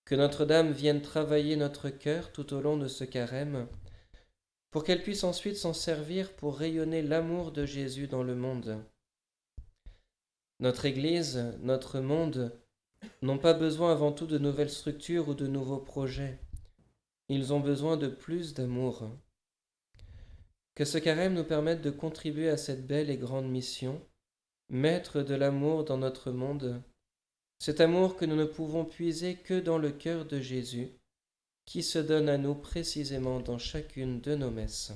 Que 0.05 0.15
Notre-Dame 0.15 0.71
vienne 0.71 1.01
travailler 1.01 1.57
notre 1.57 1.89
cœur 1.89 2.31
tout 2.31 2.53
au 2.53 2.61
long 2.61 2.77
de 2.77 2.87
ce 2.87 3.03
carême, 3.03 3.67
pour 4.73 4.83
qu'elle 4.83 5.03
puisse 5.03 5.23
ensuite 5.23 5.55
s'en 5.55 5.71
servir 5.71 6.33
pour 6.33 6.57
rayonner 6.57 7.03
l'amour 7.03 7.51
de 7.51 7.63
Jésus 7.63 8.07
dans 8.07 8.23
le 8.23 8.33
monde. 8.33 8.83
Notre 10.59 10.85
Église, 10.85 11.53
notre 11.59 11.99
monde, 11.99 12.59
n'ont 13.21 13.37
pas 13.37 13.53
besoin 13.53 13.91
avant 13.91 14.11
tout 14.11 14.25
de 14.25 14.39
nouvelles 14.39 14.71
structures 14.71 15.29
ou 15.29 15.35
de 15.35 15.45
nouveaux 15.45 15.77
projets. 15.77 16.39
Ils 17.29 17.53
ont 17.53 17.59
besoin 17.59 17.97
de 17.97 18.07
plus 18.07 18.55
d'amour. 18.55 19.11
Que 20.73 20.85
ce 20.85 20.97
carême 20.97 21.35
nous 21.35 21.43
permette 21.43 21.83
de 21.83 21.91
contribuer 21.91 22.49
à 22.49 22.57
cette 22.57 22.87
belle 22.87 23.11
et 23.11 23.17
grande 23.17 23.47
mission, 23.47 24.01
Maître 24.69 25.21
de 25.21 25.35
l'amour 25.35 25.83
dans 25.83 25.99
notre 25.99 26.31
monde, 26.31 26.81
cet 27.59 27.79
amour 27.79 28.17
que 28.17 28.25
nous 28.25 28.35
ne 28.35 28.45
pouvons 28.45 28.85
puiser 28.85 29.35
que 29.35 29.59
dans 29.59 29.77
le 29.77 29.91
cœur 29.91 30.25
de 30.25 30.39
Jésus, 30.39 30.97
qui 31.65 31.83
se 31.83 31.99
donne 31.99 32.29
à 32.29 32.37
nous 32.37 32.55
précisément 32.55 33.39
dans 33.39 33.57
chacune 33.57 34.21
de 34.21 34.35
nos 34.35 34.51
messes. 34.51 34.93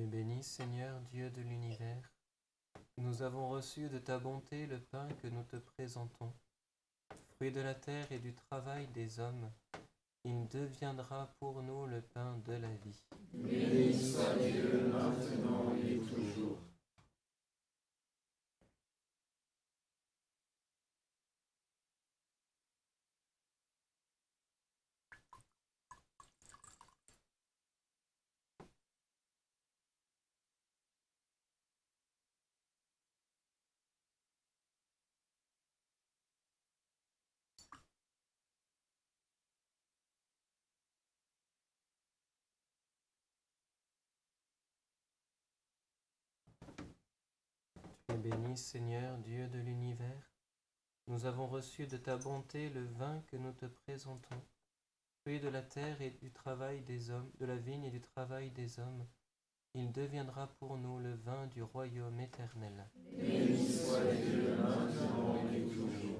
Et 0.00 0.06
béni 0.06 0.42
Seigneur 0.42 0.98
Dieu 1.10 1.28
de 1.28 1.42
l'univers, 1.42 2.10
nous 2.96 3.20
avons 3.20 3.50
reçu 3.50 3.90
de 3.90 3.98
ta 3.98 4.18
bonté 4.18 4.66
le 4.66 4.78
pain 4.78 5.06
que 5.20 5.28
nous 5.28 5.42
te 5.42 5.56
présentons. 5.56 6.32
Fruit 7.34 7.52
de 7.52 7.60
la 7.60 7.74
terre 7.74 8.10
et 8.10 8.18
du 8.18 8.32
travail 8.32 8.86
des 8.94 9.20
hommes, 9.20 9.50
il 10.24 10.48
deviendra 10.48 11.34
pour 11.38 11.62
nous 11.62 11.84
le 11.84 12.00
pain 12.00 12.40
de 12.46 12.54
la 12.54 12.70
vie. 12.82 13.04
Béni 48.16 48.56
Seigneur 48.56 49.16
Dieu 49.18 49.46
de 49.48 49.58
l'univers, 49.58 50.30
nous 51.06 51.26
avons 51.26 51.46
reçu 51.46 51.86
de 51.86 51.96
ta 51.96 52.16
bonté 52.16 52.68
le 52.70 52.84
vin 52.84 53.22
que 53.28 53.36
nous 53.36 53.52
te 53.52 53.66
présentons. 53.66 54.42
fruit 55.20 55.40
de 55.40 55.48
la 55.48 55.62
terre 55.62 56.00
et 56.00 56.10
du 56.10 56.30
travail 56.30 56.80
des 56.82 57.10
hommes, 57.10 57.30
de 57.38 57.46
la 57.46 57.56
vigne 57.56 57.84
et 57.84 57.90
du 57.90 58.00
travail 58.00 58.50
des 58.50 58.78
hommes. 58.78 59.06
Il 59.74 59.92
deviendra 59.92 60.48
pour 60.58 60.76
nous 60.76 60.98
le 60.98 61.14
vin 61.14 61.46
du 61.48 61.62
royaume 61.62 62.18
éternel. 62.20 62.86
Béni 63.12 63.68
soit 63.68 64.12
et 64.14 65.62
toujours. 65.68 66.19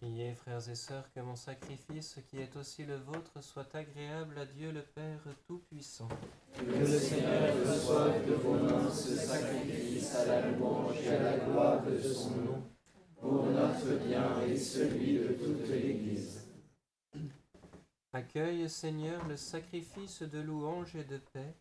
Priez, 0.00 0.34
frères 0.34 0.66
et 0.66 0.74
sœurs, 0.74 1.12
que 1.12 1.20
mon 1.20 1.36
sacrifice, 1.36 2.18
qui 2.26 2.38
est 2.38 2.56
aussi 2.56 2.86
le 2.86 2.96
vôtre, 2.96 3.42
soit 3.42 3.74
agréable 3.74 4.38
à 4.38 4.46
Dieu 4.46 4.72
le 4.72 4.80
Père 4.80 5.20
Tout-Puissant. 5.46 6.08
Que 6.54 6.62
le 6.62 6.86
Seigneur 6.86 7.54
reçoive 7.68 8.26
de 8.26 8.32
vos 8.32 8.54
mains 8.54 8.90
ce 8.90 9.14
sacrifice 9.14 10.14
à 10.14 10.24
la 10.24 10.50
louange 10.52 10.96
et 11.02 11.10
à 11.10 11.22
la 11.22 11.38
gloire 11.40 11.82
de 11.84 12.00
son 12.00 12.30
nom, 12.30 12.62
pour 13.20 13.44
notre 13.44 14.02
bien 14.06 14.40
et 14.46 14.56
celui 14.56 15.18
de 15.18 15.34
toute 15.34 15.68
l'Église. 15.68 16.48
Accueille, 18.14 18.70
Seigneur, 18.70 19.28
le 19.28 19.36
sacrifice 19.36 20.22
de 20.22 20.40
louange 20.40 20.96
et 20.96 21.04
de 21.04 21.18
paix. 21.18 21.54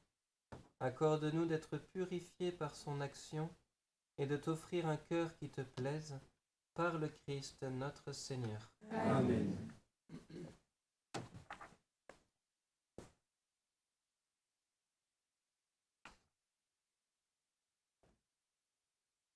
Accorde-nous 0.80 1.46
d'être 1.46 1.78
purifiés 1.78 2.54
par 2.54 2.74
son 2.74 3.02
action 3.02 3.50
et 4.18 4.26
de 4.26 4.38
t'offrir 4.38 4.88
un 4.88 4.96
cœur 4.96 5.36
qui 5.36 5.50
te 5.50 5.60
plaise 5.60 6.18
par 6.74 6.98
le 6.98 7.10
Christ 7.10 7.64
notre 7.64 8.12
Seigneur. 8.14 8.72
Amen. 8.92 9.56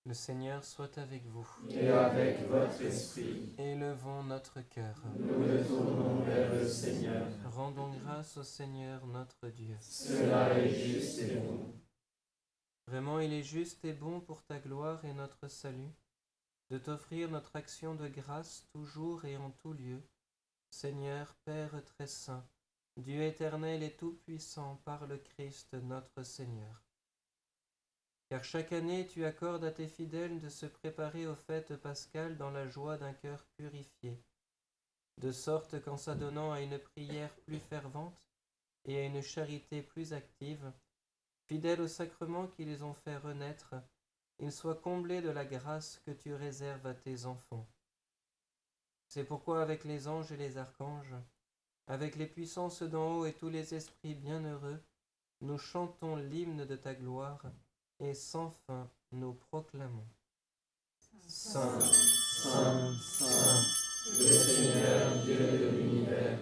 Le 0.05 0.13
Seigneur 0.13 0.65
soit 0.65 0.97
avec 0.97 1.25
vous. 1.27 1.47
Et 1.69 1.87
avec 1.87 2.41
votre 2.49 2.81
esprit, 2.81 3.55
Élevons 3.57 4.23
notre 4.23 4.59
cœur. 4.61 5.01
nous 5.17 5.47
le 5.47 5.65
tournons 5.65 6.19
vers 6.23 6.53
le 6.53 6.67
Seigneur. 6.67 7.25
Rendons 7.45 7.89
grâce 7.93 8.35
au 8.35 8.43
Seigneur 8.43 9.05
notre 9.07 9.47
Dieu. 9.47 9.77
Cela 9.79 10.59
est 10.59 10.69
juste 10.69 11.19
et 11.21 11.35
bon. 11.37 11.73
Vraiment, 12.87 13.19
il 13.21 13.31
est 13.31 13.43
juste 13.43 13.85
et 13.85 13.93
bon 13.93 14.19
pour 14.19 14.43
ta 14.43 14.59
gloire 14.59 15.03
et 15.05 15.13
notre 15.13 15.47
salut 15.47 15.93
de 16.73 16.79
t'offrir 16.79 17.29
notre 17.29 17.55
action 17.55 17.93
de 17.93 18.07
grâce 18.07 18.65
toujours 18.73 19.25
et 19.25 19.37
en 19.37 19.51
tout 19.51 19.73
lieu. 19.73 20.01
Seigneur, 20.71 21.35
Père 21.45 21.85
très 21.85 22.07
saint, 22.07 22.43
Dieu 22.97 23.21
éternel 23.21 23.83
et 23.83 23.95
tout-puissant 23.95 24.81
par 24.83 25.05
le 25.05 25.19
Christ 25.19 25.75
notre 25.75 26.23
Seigneur. 26.23 26.81
Car 28.27 28.43
chaque 28.43 28.73
année 28.73 29.05
tu 29.05 29.23
accordes 29.23 29.63
à 29.65 29.71
tes 29.71 29.87
fidèles 29.87 30.39
de 30.39 30.49
se 30.49 30.65
préparer 30.65 31.27
aux 31.27 31.35
fêtes 31.35 31.75
pascales 31.75 32.37
dans 32.37 32.49
la 32.49 32.67
joie 32.67 32.97
d'un 32.97 33.13
cœur 33.13 33.45
purifié, 33.55 34.19
de 35.21 35.31
sorte 35.31 35.79
qu'en 35.83 35.97
s'adonnant 35.97 36.51
à 36.51 36.61
une 36.61 36.79
prière 36.79 37.35
plus 37.45 37.59
fervente 37.59 38.31
et 38.85 38.97
à 38.97 39.05
une 39.05 39.21
charité 39.21 39.83
plus 39.83 40.11
active, 40.13 40.73
fidèles 41.45 41.81
aux 41.81 41.87
sacrements 41.87 42.47
qui 42.47 42.65
les 42.65 42.81
ont 42.81 42.95
fait 42.95 43.17
renaître, 43.17 43.75
ils 44.39 44.51
soient 44.51 44.75
comblés 44.75 45.21
de 45.21 45.29
la 45.29 45.45
grâce 45.45 46.01
que 46.05 46.11
tu 46.11 46.33
réserves 46.33 46.85
à 46.85 46.93
tes 46.93 47.25
enfants. 47.25 47.67
C'est 49.07 49.23
pourquoi 49.23 49.61
avec 49.61 49.83
les 49.83 50.07
anges 50.07 50.31
et 50.31 50.37
les 50.37 50.57
archanges, 50.57 51.15
avec 51.87 52.15
les 52.15 52.25
puissances 52.25 52.83
d'en 52.83 53.17
haut 53.17 53.25
et 53.25 53.33
tous 53.33 53.49
les 53.49 53.73
esprits 53.73 54.15
bienheureux, 54.15 54.81
nous 55.41 55.57
chantons 55.57 56.15
l'hymne 56.15 56.65
de 56.65 56.75
ta 56.75 56.93
gloire 56.93 57.43
et 57.99 58.13
sans 58.13 58.49
fin 58.65 58.89
nous 59.11 59.33
proclamons. 59.33 60.07
Saint, 61.27 61.79
Saint, 61.79 62.93
Saint, 62.99 63.63
le 64.19 64.31
Seigneur 64.31 65.23
Dieu 65.23 65.35
de 65.35 65.77
l'univers, 65.77 66.39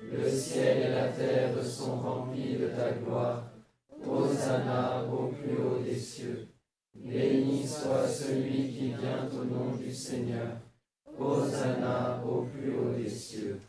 le 0.00 0.30
ciel 0.30 0.78
et 0.78 0.94
la 0.94 1.08
terre 1.12 1.64
sont 1.64 2.00
remplis 2.00 2.56
de 2.56 2.68
ta 2.68 2.92
gloire. 2.92 3.44
Hosanna 4.06 5.04
au 5.04 5.28
plus 5.28 5.58
haut 5.58 5.78
des 5.82 5.98
cieux. 5.98 6.47
Béni 6.94 7.66
soit 7.66 8.08
celui 8.08 8.72
qui 8.72 8.92
vient 8.92 9.28
au 9.30 9.44
nom 9.44 9.76
du 9.76 9.94
Seigneur. 9.94 10.58
Hosanna 11.18 12.22
au 12.24 12.44
plus 12.44 12.76
haut 12.76 12.94
des 12.94 13.10
cieux. 13.10 13.60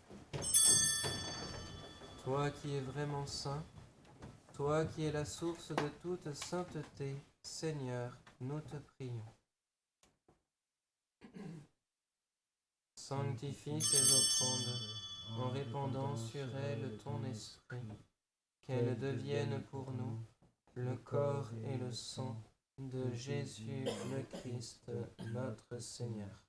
Toi 2.24 2.52
qui 2.52 2.76
es 2.76 2.82
vraiment 2.82 3.26
saint, 3.26 3.64
toi 4.54 4.86
qui 4.86 5.06
es 5.06 5.12
la 5.12 5.26
source 5.26 5.70
de 5.70 5.90
toute 6.02 6.34
sainteté, 6.36 7.16
Seigneur, 7.42 8.16
nous 8.42 8.60
te 8.62 8.76
prions. 8.78 9.34
Sanctifie 12.96 13.82
ces 13.82 14.14
offrandes 14.14 15.40
en 15.40 15.50
répandant 15.50 16.16
sur 16.16 16.46
elles 16.58 16.98
ton 17.04 17.24
esprit, 17.24 17.88
qu'elles 18.62 19.00
deviennent 19.00 19.64
pour 19.72 19.92
nous 19.92 20.20
le 20.76 20.96
corps 20.98 21.50
et 21.66 21.78
le 21.78 21.92
sang 21.92 22.36
de 22.80 23.12
Jésus 23.12 23.84
le 24.10 24.24
Christ, 24.24 24.90
notre 25.34 25.80
Seigneur. 25.80 26.46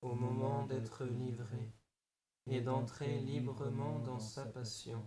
Au 0.00 0.14
moment 0.14 0.64
d'être 0.66 1.04
livré 1.04 1.72
et 2.46 2.62
d'entrer 2.62 3.20
librement 3.20 3.98
dans 3.98 4.18
sa 4.18 4.46
passion, 4.46 5.06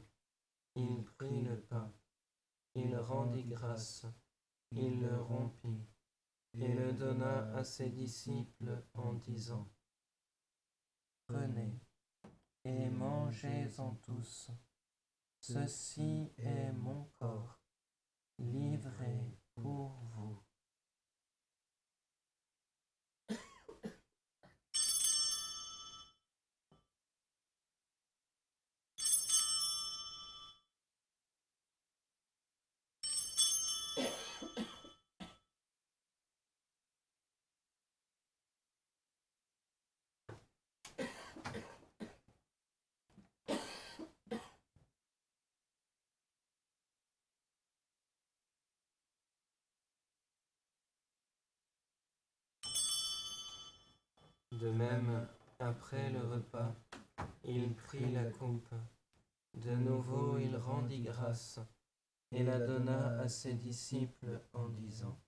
il 0.75 1.03
prit 1.03 1.41
le 1.41 1.59
pain, 1.61 1.91
il 2.75 2.95
rendit 2.95 3.45
grâce, 3.45 4.05
il 4.71 5.01
le 5.01 5.19
rompit 5.19 5.83
et 6.53 6.67
le 6.67 6.93
donna 6.93 7.55
à 7.55 7.63
ses 7.63 7.89
disciples 7.89 8.83
en 8.93 9.13
disant, 9.13 9.67
Prenez 11.25 11.79
et 12.63 12.89
mangez-en 12.89 13.95
tous, 13.95 14.51
ceci 15.39 16.31
est 16.37 16.71
mon 16.71 17.09
corps 17.19 17.64
livré 18.39 19.31
pour 19.55 19.95
vous. 20.13 20.44
De 54.59 54.69
même, 54.69 55.27
après 55.59 56.09
le 56.11 56.21
repas, 56.21 56.73
il 57.43 57.73
prit 57.75 58.13
la 58.13 58.23
coupe. 58.31 58.73
De 59.53 59.75
nouveau, 59.75 60.37
il 60.37 60.55
rendit 60.55 61.01
grâce 61.01 61.59
et 62.31 62.43
la 62.43 62.59
donna 62.59 63.19
à 63.19 63.27
ses 63.27 63.55
disciples 63.55 64.39
en 64.53 64.69
disant, 64.69 65.19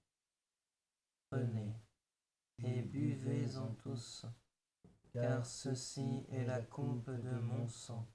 Prenez 1.29 1.73
et 2.63 2.81
buvez-en 2.83 3.73
tous, 3.83 4.25
car 5.11 5.45
ceci 5.45 6.25
est 6.31 6.45
la 6.45 6.61
coupe 6.61 7.09
de 7.09 7.37
mon 7.39 7.67
sang, 7.67 8.07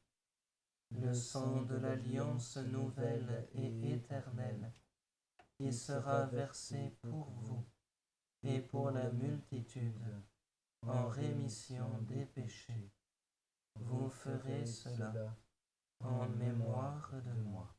le 0.92 1.12
sang 1.12 1.62
de 1.62 1.76
l'alliance 1.76 2.56
nouvelle 2.56 3.48
et 3.54 3.92
éternelle, 3.92 4.72
qui 5.58 5.74
sera 5.74 6.24
versé 6.24 6.96
pour 7.02 7.28
vous 7.42 7.66
et 8.44 8.60
pour 8.60 8.90
la 8.90 9.10
multitude 9.10 10.22
en 10.86 11.08
rémission 11.08 11.86
des 12.02 12.26
péchés. 12.26 12.90
Vous 13.76 14.08
ferez 14.08 14.66
cela 14.66 15.36
en 16.00 16.28
mémoire 16.28 17.12
de 17.24 17.32
moi. 17.42 17.74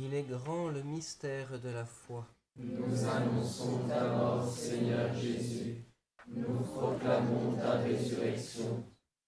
Il 0.00 0.14
est 0.14 0.22
grand 0.22 0.68
le 0.68 0.82
mystère 0.82 1.58
de 1.58 1.70
la 1.70 1.84
foi. 1.84 2.24
Nous 2.56 3.04
annonçons 3.04 3.88
ta 3.88 4.06
mort, 4.06 4.48
Seigneur 4.48 5.12
Jésus. 5.12 5.84
Nous 6.28 6.60
proclamons 6.60 7.56
ta 7.56 7.78
résurrection. 7.78 8.84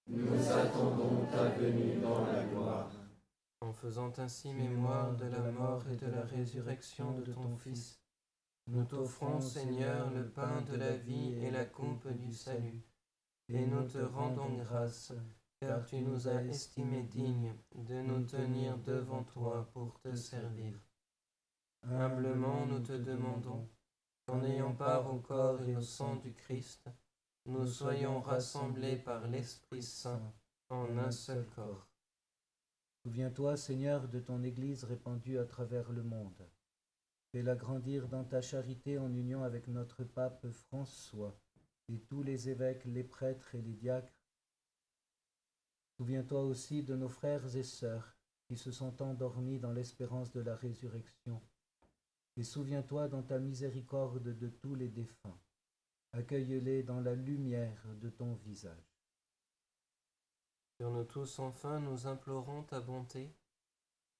Nous 0.06 0.48
attendons 0.48 1.26
ta 1.32 1.48
venue 1.50 2.00
dans 2.00 2.24
la 2.24 2.44
gloire. 2.44 2.92
En 3.60 3.72
faisant 3.72 4.12
ainsi 4.18 4.54
mémoire 4.54 5.16
de 5.16 5.26
la 5.26 5.50
mort 5.50 5.82
et 5.92 5.96
de 5.96 6.06
la 6.06 6.22
résurrection 6.22 7.18
de 7.18 7.32
ton 7.32 7.56
Fils, 7.56 8.00
nous 8.68 8.84
t'offrons, 8.84 9.40
Seigneur, 9.40 10.10
le 10.12 10.28
pain 10.28 10.62
de 10.70 10.76
la 10.76 10.96
vie 10.96 11.34
et 11.42 11.50
la 11.50 11.64
coupe 11.64 12.06
du 12.12 12.32
salut, 12.32 12.80
et 13.48 13.66
nous 13.66 13.88
te 13.88 13.98
rendons 13.98 14.54
grâce, 14.54 15.12
car 15.60 15.84
tu 15.84 16.00
nous 16.00 16.26
as 16.26 16.42
estimés 16.44 17.02
dignes 17.02 17.54
de 17.74 18.00
nous 18.00 18.24
tenir 18.24 18.78
devant 18.78 19.24
toi 19.24 19.68
pour 19.72 20.00
te 20.00 20.14
servir. 20.14 20.74
Humblement 21.82 22.66
nous 22.66 22.80
te 22.80 22.92
demandons, 22.92 23.68
qu'en 24.26 24.42
ayant 24.44 24.74
part 24.74 25.12
au 25.12 25.18
corps 25.18 25.62
et 25.62 25.76
au 25.76 25.82
sang 25.82 26.16
du 26.16 26.32
Christ, 26.32 26.88
nous 27.46 27.66
soyons 27.66 28.20
rassemblés 28.20 28.96
par 28.96 29.26
l'Esprit 29.28 29.82
Saint 29.82 30.32
en 30.70 30.96
un 30.96 31.10
seul 31.10 31.46
corps. 31.54 31.86
Souviens-toi, 33.02 33.56
Seigneur, 33.56 34.08
de 34.08 34.20
ton 34.20 34.42
Église 34.42 34.84
répandue 34.84 35.38
à 35.38 35.44
travers 35.44 35.90
le 35.90 36.02
monde. 36.02 36.48
Fais-la 37.32 37.54
grandir 37.54 38.08
dans 38.08 38.24
ta 38.24 38.40
charité 38.40 38.98
en 38.98 39.14
union 39.14 39.42
avec 39.42 39.68
notre 39.68 40.04
pape 40.04 40.46
François 40.50 41.38
et 41.88 41.98
tous 42.00 42.22
les 42.22 42.48
évêques, 42.48 42.84
les 42.84 43.04
prêtres 43.04 43.54
et 43.54 43.62
les 43.62 43.74
diacres. 43.74 44.19
Souviens-toi 46.00 46.40
aussi 46.44 46.82
de 46.82 46.96
nos 46.96 47.10
frères 47.10 47.54
et 47.54 47.62
sœurs 47.62 48.16
qui 48.48 48.56
se 48.56 48.72
sont 48.72 49.02
endormis 49.02 49.58
dans 49.58 49.74
l'espérance 49.74 50.32
de 50.32 50.40
la 50.40 50.56
résurrection. 50.56 51.42
Et 52.38 52.42
souviens-toi 52.42 53.08
dans 53.08 53.22
ta 53.22 53.38
miséricorde 53.38 54.34
de 54.38 54.48
tous 54.48 54.74
les 54.74 54.88
défunts. 54.88 55.38
Accueille-les 56.14 56.84
dans 56.84 57.00
la 57.00 57.14
lumière 57.14 57.84
de 58.00 58.08
ton 58.08 58.32
visage. 58.36 58.96
Sur 60.78 60.90
nous 60.90 61.04
tous 61.04 61.38
enfin, 61.38 61.80
nous 61.80 62.06
implorons 62.06 62.62
ta 62.62 62.80
bonté. 62.80 63.36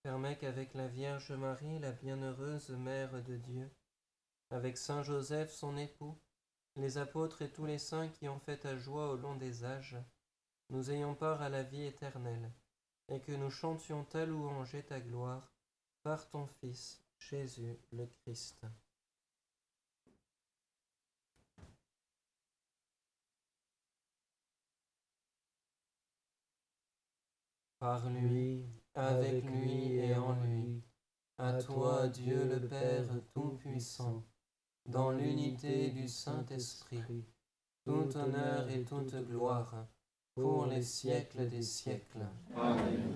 Permets 0.02 0.36
qu'avec 0.36 0.74
la 0.74 0.86
Vierge 0.86 1.32
Marie, 1.32 1.78
la 1.78 1.92
bienheureuse 1.92 2.68
Mère 2.72 3.24
de 3.24 3.38
Dieu, 3.38 3.70
avec 4.50 4.76
Saint 4.76 5.02
Joseph, 5.02 5.50
son 5.50 5.78
époux, 5.78 6.20
les 6.76 6.98
apôtres 6.98 7.40
et 7.40 7.50
tous 7.50 7.64
les 7.64 7.78
saints 7.78 8.10
qui 8.10 8.28
ont 8.28 8.38
fait 8.38 8.58
ta 8.58 8.76
joie 8.76 9.10
au 9.10 9.16
long 9.16 9.36
des 9.36 9.64
âges, 9.64 9.96
nous 10.70 10.90
ayons 10.90 11.14
part 11.14 11.42
à 11.42 11.48
la 11.48 11.64
vie 11.64 11.84
éternelle, 11.84 12.52
et 13.08 13.20
que 13.20 13.32
nous 13.32 13.50
chantions 13.50 14.04
ta 14.04 14.24
louange 14.24 14.74
et 14.74 14.84
ta 14.84 15.00
gloire 15.00 15.52
par 16.02 16.28
ton 16.30 16.46
Fils, 16.46 17.02
Jésus 17.18 17.76
le 17.92 18.06
Christ. 18.06 18.64
Par 27.80 28.08
lui, 28.10 28.64
avec 28.94 29.44
lui 29.44 29.96
et 29.96 30.14
en 30.14 30.34
lui, 30.42 30.82
à 31.38 31.60
toi 31.62 32.06
Dieu 32.08 32.44
le 32.44 32.68
Père 32.68 33.08
Tout-Puissant, 33.32 34.24
dans 34.86 35.10
l'unité 35.10 35.90
du 35.90 36.06
Saint-Esprit, 36.06 37.24
tout 37.84 38.16
honneur 38.16 38.68
et 38.68 38.84
toute 38.84 39.14
gloire, 39.26 39.86
pour 40.40 40.66
les 40.66 40.82
siècles 40.82 41.48
des 41.48 41.62
siècles. 41.62 42.26
Amen. 42.56 43.14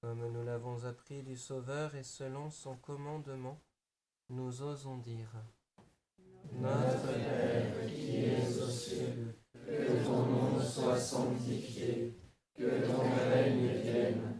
Comme 0.00 0.32
nous 0.32 0.44
l'avons 0.44 0.84
appris 0.84 1.22
du 1.22 1.36
Sauveur 1.36 1.94
et 1.96 2.04
selon 2.04 2.50
son 2.50 2.76
commandement, 2.76 3.60
nous 4.30 4.62
osons 4.62 4.98
dire 4.98 5.34
Notre 6.52 7.12
Père 7.14 7.86
qui 7.86 8.24
es 8.24 8.62
aux 8.62 8.70
cieux, 8.70 9.34
que 9.52 10.04
ton 10.04 10.24
nom 10.26 10.62
soit 10.62 10.98
sanctifié, 11.00 12.16
que 12.56 12.86
ton 12.86 13.02
règne 13.30 13.66
vienne, 13.82 14.37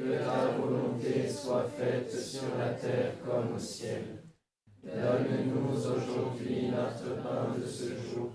que 0.00 0.18
ta 0.18 0.46
volonté 0.56 1.28
soit 1.28 1.68
faite 1.68 2.10
sur 2.10 2.56
la 2.58 2.72
terre 2.72 3.12
comme 3.22 3.54
au 3.54 3.58
ciel. 3.58 4.22
Donne-nous 4.82 5.86
aujourd'hui 5.86 6.70
notre 6.70 7.22
pain 7.22 7.54
de 7.58 7.66
ce 7.66 7.94
jour. 7.96 8.30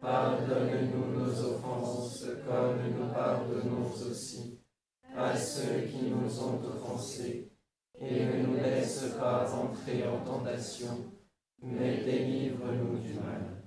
Pardonne-nous 0.00 1.18
nos 1.18 1.44
offenses 1.44 2.26
comme 2.46 2.90
nous 2.90 3.12
pardonnons 3.12 3.86
aussi 3.86 4.60
à 5.14 5.36
ceux 5.36 5.82
qui 5.82 6.10
nous 6.10 6.42
ont 6.42 6.60
offensés. 6.64 7.52
Et 7.96 8.24
ne 8.24 8.46
nous 8.46 8.54
laisse 8.54 9.14
pas 9.18 9.52
entrer 9.54 10.08
en 10.08 10.24
tentation, 10.24 11.12
mais 11.62 12.02
délivre-nous 12.02 12.98
du 12.98 13.14
mal. 13.14 13.62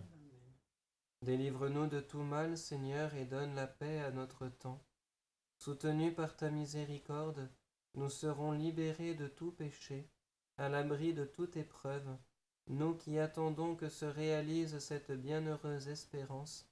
Délivre-nous 1.22 1.88
de 1.88 2.00
tout 2.00 2.24
mal, 2.24 2.58
Seigneur, 2.58 3.14
et 3.14 3.26
donne 3.26 3.56
la 3.56 3.68
paix 3.68 4.00
à 4.00 4.12
notre 4.12 4.48
temps. 4.48 4.84
Soutenus 5.58 6.14
par 6.14 6.36
ta 6.36 6.50
miséricorde, 6.50 7.50
nous 7.96 8.10
serons 8.10 8.52
libérés 8.52 9.16
de 9.16 9.28
tout 9.28 9.52
péché, 9.52 10.08
à 10.58 10.70
l'abri 10.70 11.14
de 11.14 11.26
toute 11.26 11.58
épreuve, 11.58 12.16
nous 12.68 12.94
qui 12.94 13.18
attendons 13.18 13.76
que 13.76 13.90
se 13.90 14.06
réalise 14.06 14.78
cette 14.80 15.12
bienheureuse 15.12 15.88
espérance, 15.88 16.70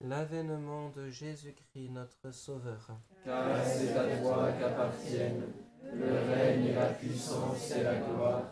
l'avènement 0.00 0.90
de 0.90 1.08
Jésus-Christ 1.10 1.90
notre 1.90 2.32
Sauveur. 2.32 2.90
Car 3.24 3.64
c'est 3.64 3.92
à 3.92 4.16
toi 4.18 4.52
qu'appartiennent 4.52 5.52
le 5.82 6.32
règne 6.32 6.66
et 6.66 6.74
la 6.74 6.88
puissance 6.88 7.70
et 7.70 7.82
la 7.82 7.96
gloire 7.96 8.50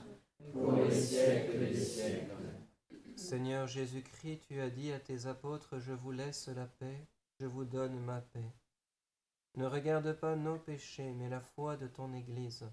pour 0.52 0.72
les 0.76 0.94
siècles 0.94 1.58
des 1.58 1.74
siècles. 1.74 2.30
Seigneur 3.16 3.66
Jésus-Christ, 3.66 4.42
tu 4.46 4.60
as 4.60 4.70
dit 4.70 4.92
à 4.92 4.98
tes 4.98 5.26
apôtres, 5.26 5.78
je 5.78 5.92
vous 5.92 6.12
laisse 6.12 6.48
la 6.48 6.66
paix, 6.66 7.06
je 7.40 7.46
vous 7.46 7.64
donne 7.64 7.98
ma 8.00 8.20
paix. 8.20 8.52
Ne 9.56 9.66
regarde 9.66 10.12
pas 10.14 10.34
nos 10.34 10.58
péchés, 10.58 11.12
mais 11.12 11.28
la 11.28 11.40
foi 11.40 11.76
de 11.76 11.86
ton 11.86 12.14
Église. 12.14 12.64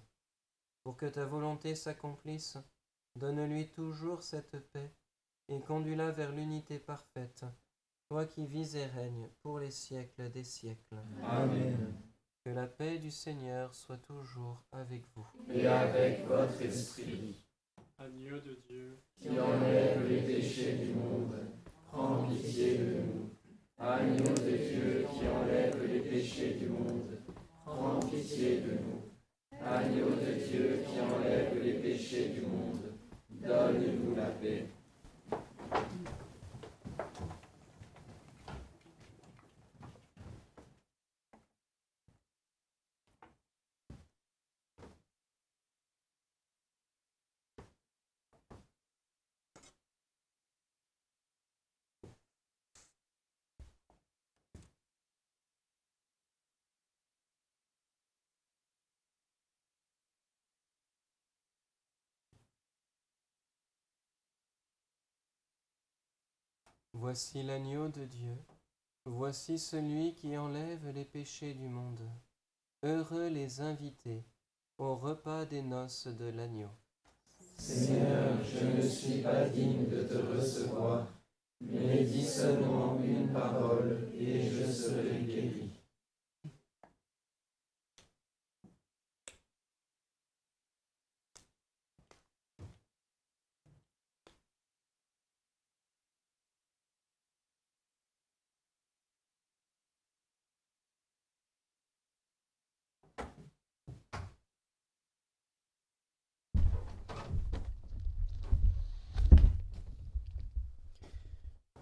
Pour 0.83 0.95
que 0.95 1.05
ta 1.05 1.25
volonté 1.25 1.75
s'accomplisse, 1.75 2.57
donne-lui 3.15 3.67
toujours 3.67 4.23
cette 4.23 4.57
paix 4.71 4.89
et 5.49 5.59
conduis-la 5.59 6.11
vers 6.11 6.31
l'unité 6.31 6.79
parfaite, 6.79 7.43
toi 8.07 8.25
qui 8.25 8.45
vis 8.45 8.75
et 8.75 8.85
règnes 8.85 9.27
pour 9.41 9.59
les 9.59 9.71
siècles 9.71 10.29
des 10.31 10.45
siècles. 10.45 10.97
Amen. 11.23 11.93
Que 12.45 12.51
la 12.51 12.67
paix 12.67 12.97
du 12.97 13.11
Seigneur 13.11 13.75
soit 13.75 13.97
toujours 13.97 14.63
avec 14.71 15.03
vous. 15.15 15.27
Et 15.53 15.67
avec 15.67 16.25
votre 16.25 16.61
esprit, 16.61 17.43
Agneau 17.97 18.39
de 18.39 18.57
Dieu, 18.65 18.97
qui 19.19 19.29
enlève 19.37 20.07
les 20.07 20.21
péchés 20.21 20.77
du 20.77 20.93
monde, 20.93 21.35
prends 21.87 22.25
pitié 22.25 22.77
de 22.77 23.01
nous. 23.01 23.28
Agneau 23.81 24.33
de 24.35 24.57
Dieu 24.57 25.05
qui 25.09 25.25
enlève 25.25 25.77
les 25.87 25.99
péchés 25.99 26.57
du 26.59 26.65
monde, 26.65 27.17
prends 27.63 27.97
pitié 27.99 28.57
de 28.57 28.71
nous. 28.71 29.57
Agneau 29.65 30.09
de 30.09 30.33
Dieu 30.33 30.79
qui 30.85 30.99
enlève 30.99 31.63
les 31.63 31.73
péchés 31.75 32.27
du 32.27 32.41
monde, 32.41 32.91
donne-nous 33.29 34.15
la 34.17 34.25
paix. 34.41 34.65
Voici 67.01 67.43
l'agneau 67.43 67.87
de 67.87 68.03
Dieu. 68.03 68.35
Voici 69.05 69.57
celui 69.57 70.15
qui 70.15 70.35
enlève 70.35 70.89
les 70.93 71.05
péchés 71.05 71.53
du 71.53 71.69
monde. 71.69 72.01
Heureux 72.83 73.29
les 73.29 73.61
invités 73.61 74.25
au 74.77 74.97
repas 74.97 75.45
des 75.45 75.61
noces 75.61 76.07
de 76.07 76.25
l'agneau. 76.25 76.67
Seigneur, 77.57 78.43
je 78.43 78.65
ne 78.65 78.81
suis 78.81 79.21
pas 79.21 79.47
digne 79.47 79.87
de 79.87 80.03
te 80.03 80.17
recevoir, 80.17 81.07
mais 81.61 82.03
dis 82.03 82.25
seulement 82.25 82.99
une 83.01 83.31
parole 83.31 84.09
et 84.13 84.49
je 84.49 84.69
serai 84.69 85.21
guéri. 85.21 85.68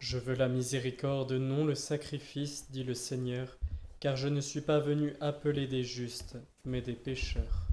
Je 0.09 0.17
veux 0.17 0.35
la 0.35 0.47
miséricorde, 0.47 1.33
non 1.33 1.65
le 1.65 1.75
sacrifice, 1.75 2.71
dit 2.71 2.85
le 2.85 2.93
Seigneur, 2.93 3.57
car 3.99 4.15
je 4.15 4.29
ne 4.29 4.39
suis 4.39 4.61
pas 4.61 4.79
venu 4.79 5.13
appeler 5.19 5.67
des 5.67 5.83
justes, 5.83 6.37
mais 6.63 6.79
des 6.79 6.93
pécheurs. 6.93 7.66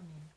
Amén. 0.00 0.29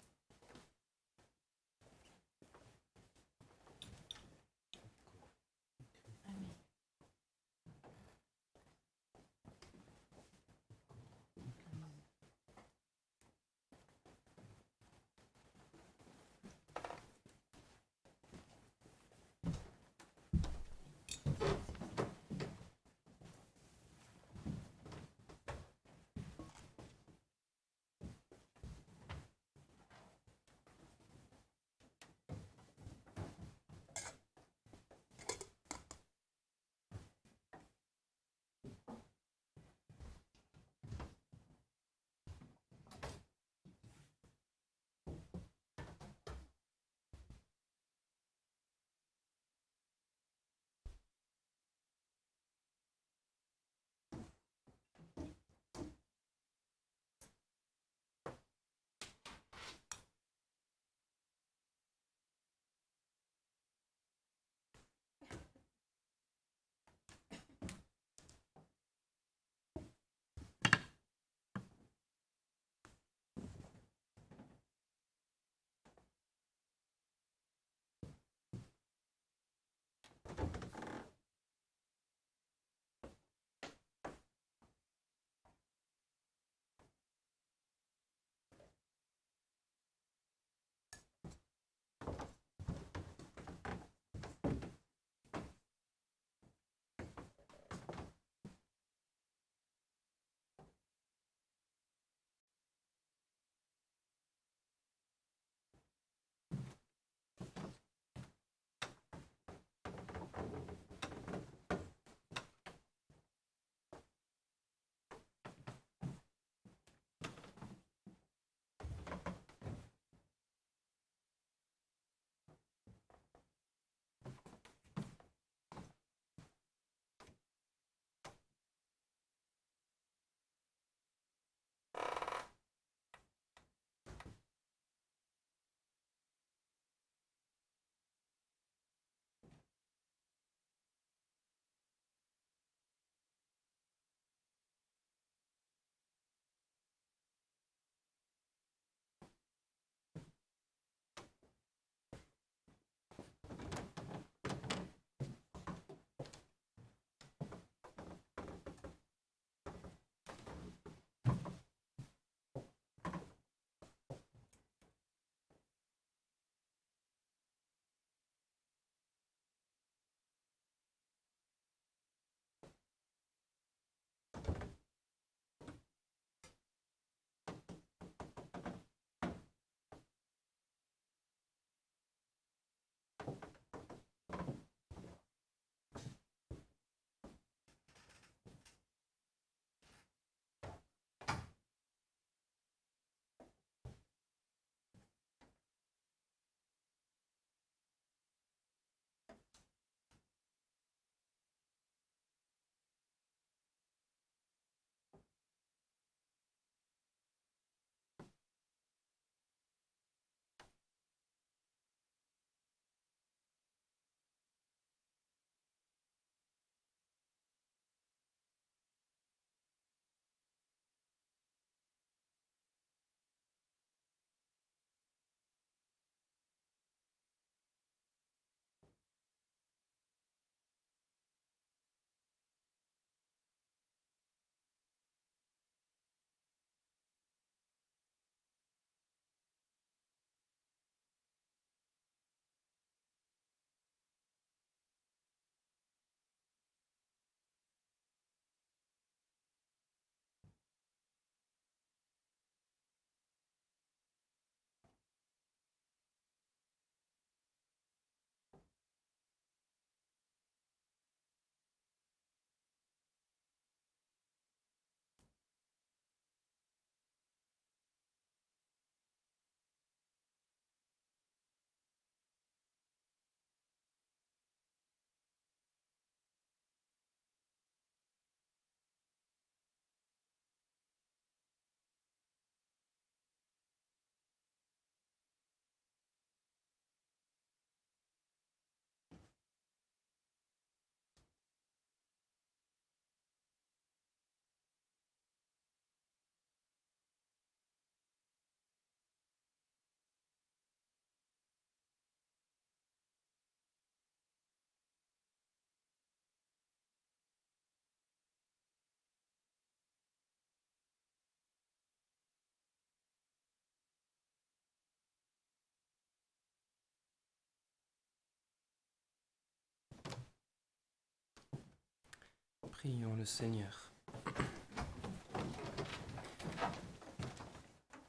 Prions 322.84 323.16
le 323.16 323.24
Seigneur. 323.24 323.94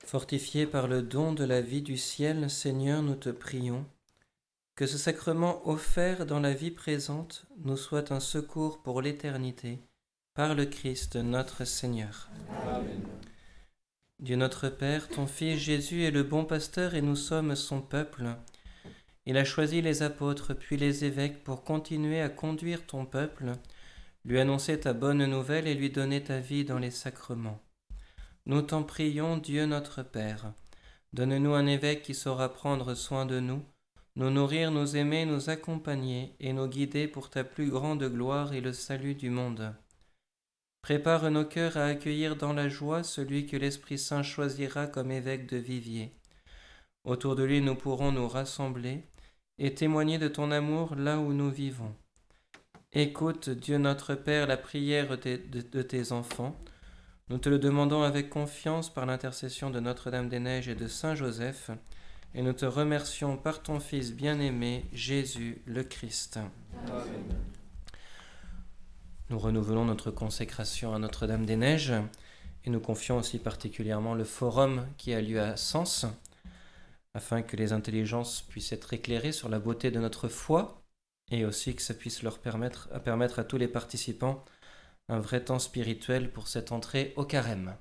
Fortifié 0.05 0.67
par 0.67 0.89
le 0.89 1.01
don 1.01 1.33
de 1.33 1.45
la 1.45 1.61
vie 1.61 1.81
du 1.81 1.97
ciel, 1.97 2.51
Seigneur, 2.51 3.01
nous 3.01 3.15
te 3.15 3.29
prions, 3.29 3.87
que 4.75 4.89
ce 4.89 4.99
sacrement 4.99 5.69
offert 5.69 6.27
dans 6.27 6.41
la 6.41 6.55
vie 6.55 6.73
présente 6.73 7.47
nous 7.59 7.77
soit 7.77 8.11
un 8.11 8.19
secours 8.19 8.83
pour 8.83 9.01
l'éternité, 9.01 9.79
par 10.35 10.57
le 10.57 10.67
Christ 10.67 11.15
notre 11.15 11.65
Seigneur. 11.65 12.29
Amen. 12.67 13.07
Dieu 14.19 14.35
notre 14.35 14.71
Père, 14.71 15.07
ton 15.07 15.29
Fils 15.29 15.61
Jésus 15.61 16.03
est 16.03 16.11
le 16.11 16.25
bon 16.25 16.45
pasteur 16.45 16.97
et 16.97 17.03
nous 17.03 17.15
sommes 17.15 17.55
son 17.55 17.81
peuple. 17.81 18.27
Il 19.25 19.37
a 19.37 19.45
choisi 19.45 19.83
les 19.83 20.03
apôtres 20.03 20.53
puis 20.53 20.77
les 20.77 21.05
évêques 21.05 21.45
pour 21.45 21.63
continuer 21.63 22.21
à 22.21 22.29
conduire 22.29 22.85
ton 22.85 23.07
peuple, 23.07 23.53
lui 24.25 24.41
annoncer 24.41 24.81
ta 24.81 24.93
bonne 24.93 25.25
nouvelle 25.27 25.67
et 25.67 25.75
lui 25.75 25.91
donner 25.91 26.23
ta 26.23 26.41
vie 26.41 26.65
dans 26.65 26.79
les 26.79 26.91
sacrements. 26.91 27.61
Nous 28.47 28.63
t'en 28.63 28.83
prions, 28.83 29.37
Dieu 29.37 29.67
notre 29.67 30.03
Père. 30.03 30.53
Donne-nous 31.13 31.55
un 31.55 31.67
évêque 31.67 32.03
qui 32.03 32.15
saura 32.15 32.53
prendre 32.53 32.95
soin 32.95 33.27
de 33.27 33.41
nous, 33.41 33.63
nous 34.17 34.31
nourrir, 34.31 34.71
nous 34.71 34.97
aimer, 34.97 35.27
nous 35.27 35.51
accompagner 35.51 36.37
et 36.41 36.53
nous 36.53 36.67
guider 36.67 37.09
pour 37.09 37.31
ta 37.31 37.45
plus 37.45 37.71
grande 37.71 38.05
gloire 38.05 38.53
et 38.53 38.61
le 38.61 38.73
salut 38.73 39.15
du 39.15 39.29
monde. 39.29 39.75
Prépare 40.83 41.31
nos 41.31 41.45
cœurs 41.45 41.77
à 41.77 41.87
accueillir 41.87 42.37
dans 42.37 42.53
la 42.53 42.69
joie 42.69 43.03
celui 43.03 43.47
que 43.47 43.57
l'Esprit 43.57 43.99
Saint 43.99 44.23
choisira 44.23 44.87
comme 44.87 45.11
évêque 45.11 45.47
de 45.47 45.57
Vivier. 45.57 46.13
Autour 47.05 47.37
de 47.37 47.43
lui 47.43 47.61
nous 47.61 47.75
pourrons 47.75 48.13
nous 48.13 48.29
rassembler 48.29 49.03
et 49.59 49.75
témoigner 49.75 50.19
de 50.19 50.29
ton 50.29 50.51
amour 50.51 50.95
là 50.95 51.19
où 51.19 51.33
nous 51.33 51.51
vivons. 51.51 51.95
Écoute, 52.97 53.51
Dieu 53.51 53.79
notre 53.79 54.15
Père, 54.15 54.47
la 54.47 54.57
prière 54.57 55.19
de, 55.19 55.83
tes 55.83 56.13
enfants 56.13 56.57
nous 57.29 57.39
te 57.39 57.49
le 57.49 57.59
demandons 57.59 58.05
avec 58.05 58.31
confiance 58.31 58.89
par 58.89 59.05
l'intercession 59.05 59.69
de 59.71 59.81
Notre-Dame 59.81 60.29
des 60.29 60.39
Neiges 60.39 60.69
et 60.69 60.77
de 60.77 60.87
Saint 60.87 61.17
Joseph, 61.17 61.73
et 62.35 62.43
nous 62.43 62.53
te 62.53 62.67
remercions 62.67 63.37
par 63.37 63.65
ton 63.65 63.81
Fils 63.81 64.13
bien-aimé, 64.13 64.85
Jésus 64.93 65.61
le 65.67 65.83
Christ. 65.83 66.39
Amen. 66.87 67.37
Nous 69.29 69.41
renouvelons 69.41 69.87
notre 69.87 70.13
consécration 70.13 70.95
à 70.95 71.01
Notre-Dame 71.01 71.47
des 71.47 71.57
Neiges 71.57 71.95
et 72.65 72.71
nous 72.71 72.81
confions 72.81 73.17
aussi 73.17 73.41
particulièrement 73.41 74.15
le 74.15 74.25
forum 74.25 74.87
qui 74.99 75.15
a 75.15 75.21
lieu 75.21 75.41
à 75.41 75.57
Sens, 75.57 76.07
afin 77.13 77.43
que 77.43 77.57
les 77.57 77.73
intelligences 77.73 78.43
puissent 78.43 78.73
être 78.73 78.93
éclairées 78.93 79.33
sur 79.33 79.49
la 79.49 79.59
beauté 79.59 79.91
de 79.91 79.99
notre 79.99 80.29
foi 80.29 80.84
et 81.31 81.45
aussi 81.45 81.75
que 81.75 81.83
ça 81.83 81.95
puisse 81.95 82.23
leur 82.23 82.39
permettre 82.39 82.89
à, 82.93 83.01
permettre 83.01 83.39
à 83.39 83.45
tous 83.45 83.57
les 83.57 83.69
participants 83.69 84.45
un 85.09 85.19
vrai 85.19 85.45
temps 85.45 85.59
spirituel 85.59 86.31
pour 86.31 86.49
cette 86.49 86.73
entrée 86.73 87.13
au 87.17 87.25
carême. 87.25 87.77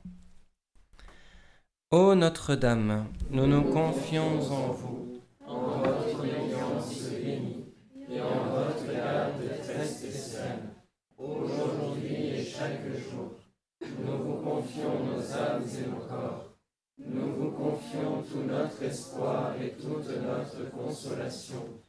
Ô 1.91 2.15
Notre-Dame, 2.15 3.07
nous 3.29 3.47
nous 3.47 3.63
confions 3.63 4.41
en 4.51 4.71
vous, 4.71 5.21
en 5.45 5.77
votre 5.77 6.21
alliance 6.21 7.09
bénie 7.11 7.65
et 8.09 8.19
en 8.19 8.43
votre 8.49 8.91
garde 8.91 9.61
très 9.61 9.85
spéciale, 9.85 10.73
aujourd'hui 11.17 12.15
et 12.15 12.43
chaque 12.43 12.83
jour. 12.87 13.33
Nous 13.81 14.17
vous 14.17 14.41
confions 14.41 15.05
nos 15.05 15.33
âmes 15.33 15.63
et 15.63 15.87
nos 15.87 16.07
corps. 16.07 16.49
Nous 16.97 17.33
vous 17.33 17.51
confions 17.51 18.23
tout 18.23 18.43
notre 18.43 18.81
espoir 18.83 19.53
et 19.61 19.71
toute 19.71 20.09
notre 20.21 20.71
consolation, 20.71 21.82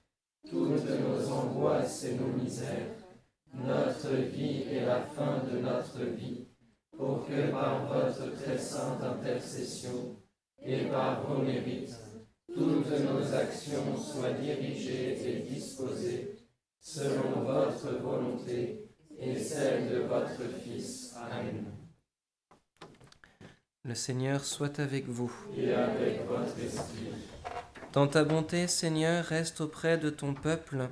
toutes 0.48 0.88
nos 0.88 1.32
angoisses 1.32 2.04
et 2.04 2.14
nos 2.14 2.28
misères 2.28 3.04
notre 3.62 4.14
vie 4.16 4.64
et 4.70 4.80
la 4.80 5.00
fin 5.00 5.42
de 5.50 5.58
notre 5.58 6.04
vie, 6.16 6.46
pour 6.96 7.26
que 7.26 7.50
par 7.50 7.86
votre 7.86 8.34
très 8.34 8.58
sainte 8.58 9.02
intercession 9.02 10.16
et 10.62 10.86
par 10.86 11.26
vos 11.26 11.42
mérites, 11.42 11.96
toutes 12.52 12.90
nos 12.90 13.34
actions 13.34 13.96
soient 13.96 14.32
dirigées 14.32 15.18
et 15.28 15.40
disposées 15.42 16.36
selon 16.80 17.42
votre 17.42 17.98
volonté 18.00 18.88
et 19.18 19.38
celle 19.38 19.88
de 19.90 19.98
votre 20.00 20.42
Fils. 20.62 21.14
Amen. 21.16 21.64
Le 23.84 23.94
Seigneur 23.94 24.44
soit 24.44 24.80
avec 24.80 25.06
vous. 25.06 25.32
Et 25.56 25.72
avec 25.72 26.26
votre 26.26 26.58
esprit. 26.58 27.10
Dans 27.94 28.08
ta 28.08 28.24
bonté, 28.24 28.66
Seigneur, 28.66 29.24
reste 29.24 29.60
auprès 29.60 29.98
de 29.98 30.10
ton 30.10 30.34
peuple 30.34 30.88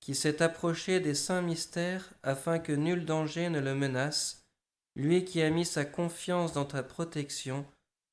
qui 0.00 0.16
s'est 0.16 0.42
approché 0.42 0.98
des 0.98 1.14
saints 1.14 1.42
mystères 1.42 2.10
afin 2.24 2.58
que 2.58 2.72
nul 2.72 3.04
danger 3.04 3.48
ne 3.50 3.60
le 3.60 3.76
menace, 3.76 4.42
lui 4.96 5.24
qui 5.24 5.42
a 5.42 5.50
mis 5.50 5.64
sa 5.64 5.84
confiance 5.84 6.52
dans 6.52 6.64
ta 6.64 6.82
protection 6.82 7.64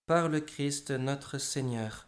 par 0.05 0.29
le 0.29 0.39
Christ 0.39 0.91
notre 0.91 1.39
Seigneur. 1.39 2.05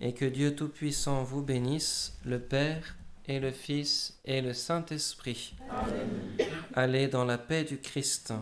Et 0.00 0.14
que 0.14 0.24
Dieu 0.24 0.56
Tout-Puissant 0.56 1.22
vous 1.22 1.42
bénisse, 1.42 2.18
le 2.24 2.40
Père 2.40 2.96
et 3.28 3.38
le 3.38 3.52
Fils 3.52 4.18
et 4.24 4.40
le 4.40 4.52
Saint-Esprit. 4.52 5.54
Allez 6.74 7.06
dans 7.06 7.24
la 7.24 7.38
paix 7.38 7.62
du 7.62 7.78
Christ. 7.78 8.34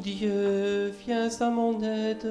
Dieu, 0.00 0.94
viens 1.04 1.28
à 1.40 1.50
mon 1.50 1.82
aide. 1.82 2.26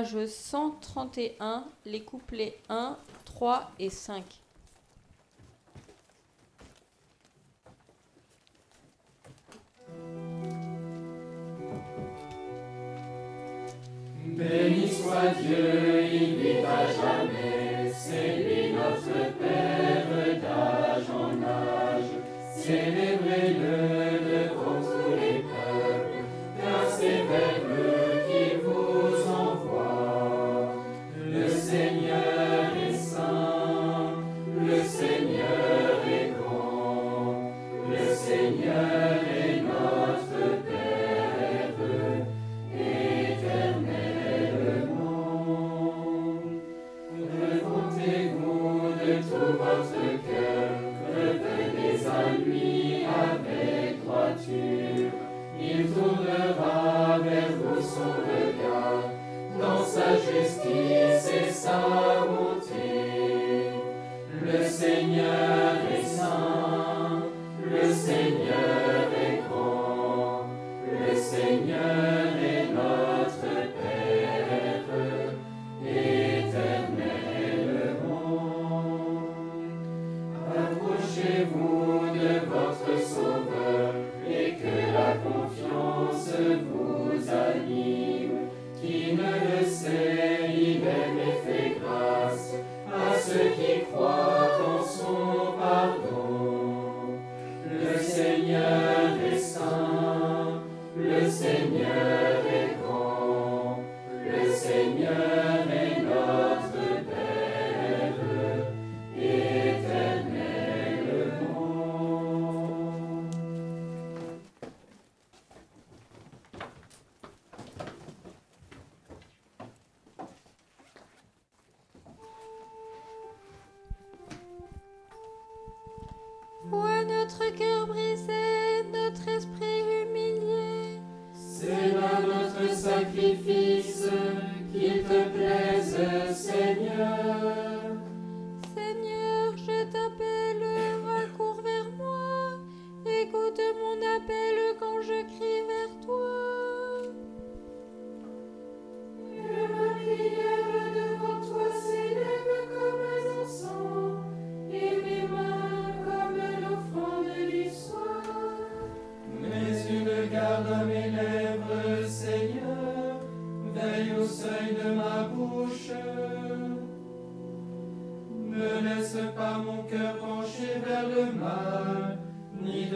page 0.00 0.26
131, 0.26 1.64
les 1.84 2.00
couplets 2.00 2.56
1, 2.70 2.96
3 3.26 3.70
et 3.78 3.90
5. 3.90 4.24
Béni 14.24 14.88
soit 14.88 15.34
Dieu. 15.42 15.89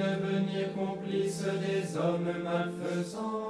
devenir 0.05 0.73
complice 0.75 1.45
des 1.45 1.97
hommes 1.97 2.33
malfaisants. 2.43 3.44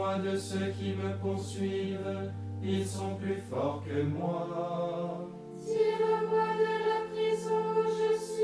moi 0.00 0.18
de 0.18 0.34
ceux 0.34 0.70
qui 0.78 0.94
me 0.94 1.14
poursuivent, 1.20 2.32
ils 2.62 2.86
sont 2.86 3.16
plus 3.16 3.42
forts 3.50 3.84
que 3.86 4.02
moi. 4.02 5.28
Tire-moi 5.62 6.48
de 6.62 6.74
la 6.88 7.00
prison 7.10 7.60
où 7.76 7.84
je 7.84 8.18
suis. 8.18 8.39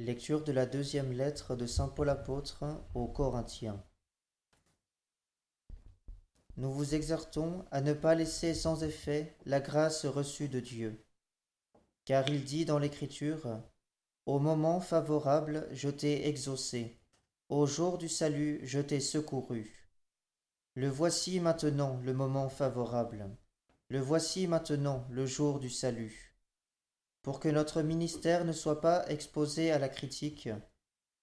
Lecture 0.00 0.44
de 0.44 0.52
la 0.52 0.64
deuxième 0.64 1.10
lettre 1.10 1.56
de 1.56 1.66
Saint 1.66 1.88
Paul 1.88 2.08
apôtre 2.08 2.64
aux 2.94 3.08
Corinthiens. 3.08 3.82
Nous 6.56 6.72
vous 6.72 6.94
exhortons 6.94 7.64
à 7.72 7.80
ne 7.80 7.92
pas 7.94 8.14
laisser 8.14 8.54
sans 8.54 8.84
effet 8.84 9.36
la 9.44 9.58
grâce 9.58 10.06
reçue 10.06 10.48
de 10.48 10.60
Dieu. 10.60 11.04
Car 12.04 12.28
il 12.28 12.44
dit 12.44 12.64
dans 12.64 12.78
l'Écriture, 12.78 13.60
Au 14.24 14.38
moment 14.38 14.80
favorable, 14.80 15.66
je 15.72 15.88
t'ai 15.88 16.28
exaucé, 16.28 17.00
au 17.48 17.66
jour 17.66 17.98
du 17.98 18.08
salut, 18.08 18.60
je 18.62 18.78
t'ai 18.78 19.00
secouru. 19.00 19.90
Le 20.74 20.88
voici 20.88 21.40
maintenant 21.40 22.00
le 22.04 22.14
moment 22.14 22.48
favorable, 22.48 23.36
le 23.88 23.98
voici 23.98 24.46
maintenant 24.46 25.04
le 25.10 25.26
jour 25.26 25.58
du 25.58 25.70
salut. 25.70 26.27
Pour 27.28 27.40
que 27.40 27.50
notre 27.50 27.82
ministère 27.82 28.46
ne 28.46 28.54
soit 28.54 28.80
pas 28.80 29.06
exposé 29.10 29.70
à 29.70 29.78
la 29.78 29.90
critique, 29.90 30.48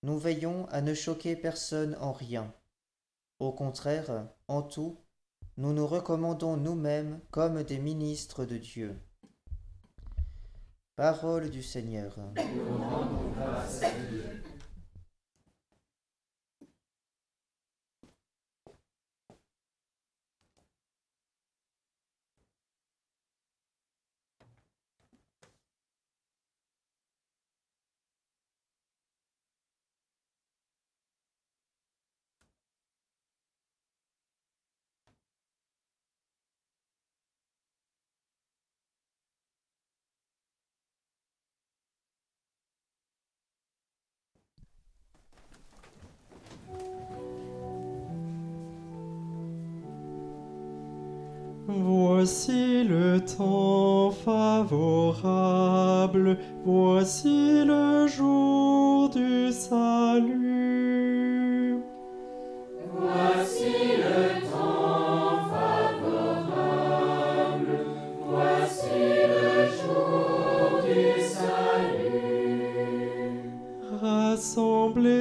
nous 0.03 0.19
veillons 0.19 0.68
à 0.68 0.82
ne 0.82 0.94
choquer 0.94 1.36
personne 1.36 1.98
en 1.99 2.11
rien. 2.11 2.53
Au 3.40 3.52
contraire, 3.52 4.27
en 4.48 4.61
tout, 4.61 4.99
nous 5.57 5.73
nous 5.73 5.88
recommandons 5.88 6.57
nous-mêmes 6.57 7.19
comme 7.32 7.64
des 7.64 7.80
ministres 7.80 8.45
de 8.45 8.57
Dieu. 8.57 8.95
Parole 10.95 11.49
du 11.49 11.64
Seigneur. 11.64 12.15
Voici 52.26 52.84
le 52.84 53.19
temps 53.19 54.10
favorable, 54.10 54.80
voici 56.65 57.64
le 57.64 58.07
jour 58.07 59.11
du 59.11 59.52
salut. 59.52 60.56
Voici 62.97 63.76
le 63.99 64.41
temps 64.41 65.38
favorable, 65.53 66.65
voici 68.27 69.06
le 69.30 69.69
jour 69.77 70.81
du 70.84 71.22
salut. 71.22 72.73
Rassemblez-vous, 74.02 75.14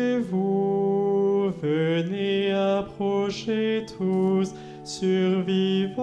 venez 1.60 2.50
approcher 2.50 3.84
tous, 3.98 4.48
survivez 4.84 5.93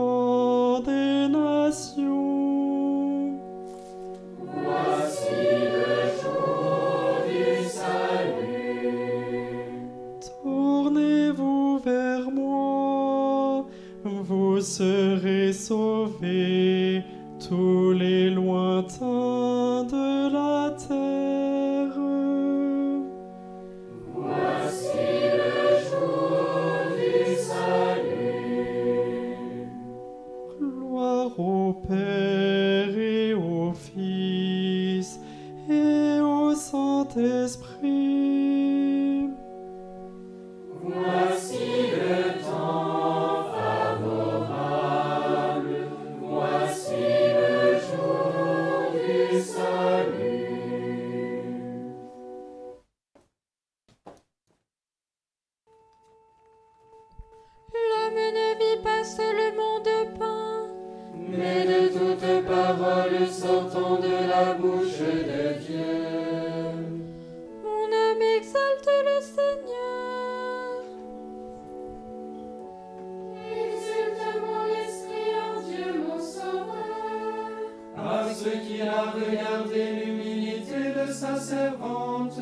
Exulte 73.34 74.28
mon 74.42 74.64
l'esprit 74.66 75.34
en 75.40 75.62
Dieu 75.62 75.90
mon 76.08 76.20
sauveur, 76.20 77.52
à 77.98 78.34
ceux 78.34 78.58
qui 78.66 78.82
ont 78.84 79.12
regardé 79.14 79.82
l'humilité 80.06 80.80
de 80.96 81.12
sa 81.12 81.36
servante. 81.40 82.40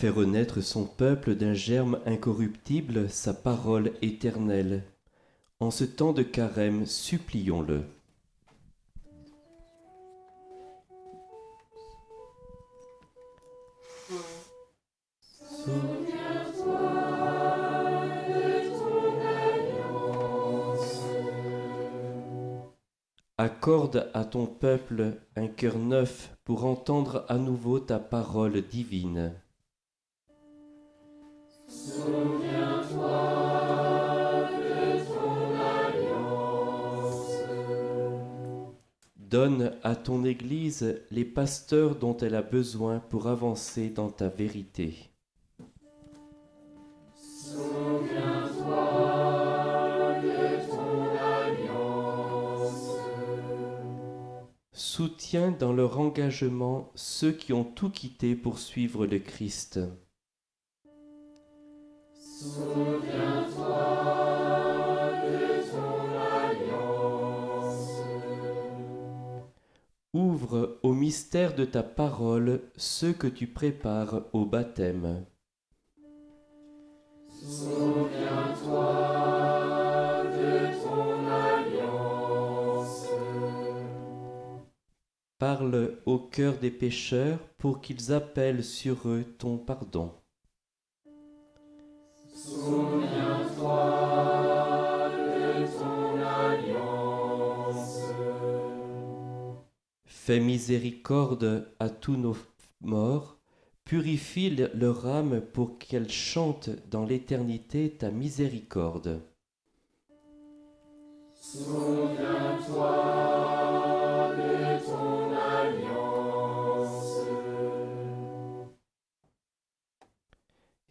fait 0.04 0.10
renaître 0.10 0.62
son 0.62 0.84
peuple 0.84 1.34
d'un 1.34 1.54
germe 1.54 1.98
incorruptible, 2.06 3.10
sa 3.10 3.34
parole 3.34 3.94
éternelle. 4.02 4.84
En 5.62 5.72
ce 5.72 5.86
temps 5.86 6.12
de 6.12 6.24
carême, 6.24 6.86
supplions-le. 6.86 7.86
Accorde 23.38 24.10
à 24.14 24.26
ton 24.26 24.48
peuple 24.48 25.14
un 25.38 25.48
cœur 25.48 25.78
neuf 25.78 26.36
pour 26.44 26.66
entendre 26.66 27.26
à 27.30 27.38
nouveau 27.38 27.80
ta 27.80 28.00
parole 28.00 28.62
divine. 28.64 29.32
à 39.84 39.96
ton 39.96 40.24
Église 40.24 41.02
les 41.12 41.26
pasteurs 41.26 41.96
dont 41.96 42.18
elle 42.18 42.36
a 42.36 42.42
besoin 42.42 43.00
pour 43.00 43.28
avancer 43.28 43.90
dans 43.90 44.10
ta 44.10 44.30
vérité. 44.30 45.12
Souviens-toi. 47.16 49.04
Soutiens 54.96 55.52
dans 55.52 55.74
leur 55.74 56.00
engagement 56.00 56.92
ceux 56.94 57.32
qui 57.32 57.52
ont 57.52 57.64
tout 57.64 57.90
quitté 57.90 58.36
pour 58.36 58.60
suivre 58.60 59.08
le 59.08 59.18
Christ. 59.18 59.80
Mystère 71.34 71.56
de 71.56 71.66
ta 71.66 71.82
parole 71.82 72.62
ceux 72.76 73.12
que 73.12 73.26
tu 73.26 73.48
prépares 73.48 74.22
au 74.34 74.46
baptême. 74.46 75.26
Souviens-toi 77.28 78.84
de 80.26 80.84
ton 80.84 81.28
alliance. 81.28 83.08
Parle 85.40 85.98
au 86.06 86.20
cœur 86.20 86.60
des 86.60 86.70
pécheurs 86.70 87.40
pour 87.58 87.82
qu'ils 87.82 88.14
appellent 88.14 88.64
sur 88.64 89.08
eux 89.08 89.24
ton 89.40 89.58
pardon. 89.58 90.12
Miséricorde 100.64 101.68
à 101.78 101.90
tous 101.90 102.16
nos 102.16 102.38
morts, 102.80 103.38
purifie 103.84 104.50
le- 104.50 104.72
leur 104.74 105.06
âme 105.06 105.42
pour 105.42 105.78
qu'elles 105.78 106.10
chantent 106.10 106.70
dans 106.90 107.04
l'éternité 107.04 107.92
ta 107.92 108.10
miséricorde. 108.10 109.22
Souviens-toi 111.34 112.94
de 114.38 114.86
ton 114.86 115.34
alliance. 115.36 117.18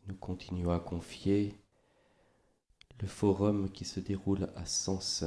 Nous 0.06 0.16
continuons 0.16 0.72
à 0.72 0.80
confier 0.80 1.54
le 3.00 3.06
forum 3.08 3.70
qui 3.70 3.86
se 3.86 4.00
déroule 4.00 4.50
à 4.54 4.66
Sens. 4.66 5.24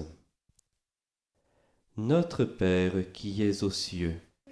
Notre 1.98 2.44
Père 2.44 3.12
qui 3.14 3.42
es 3.42 3.64
aux 3.64 3.72
cieux, 3.72 4.20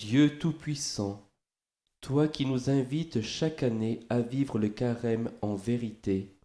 Dieu 0.00 0.38
Tout-Puissant, 0.38 1.30
toi 2.00 2.26
qui 2.26 2.46
nous 2.46 2.70
invites 2.70 3.20
chaque 3.20 3.62
année 3.62 4.00
à 4.08 4.22
vivre 4.22 4.58
le 4.58 4.70
carême 4.70 5.30
en 5.42 5.56
vérité, 5.56 6.38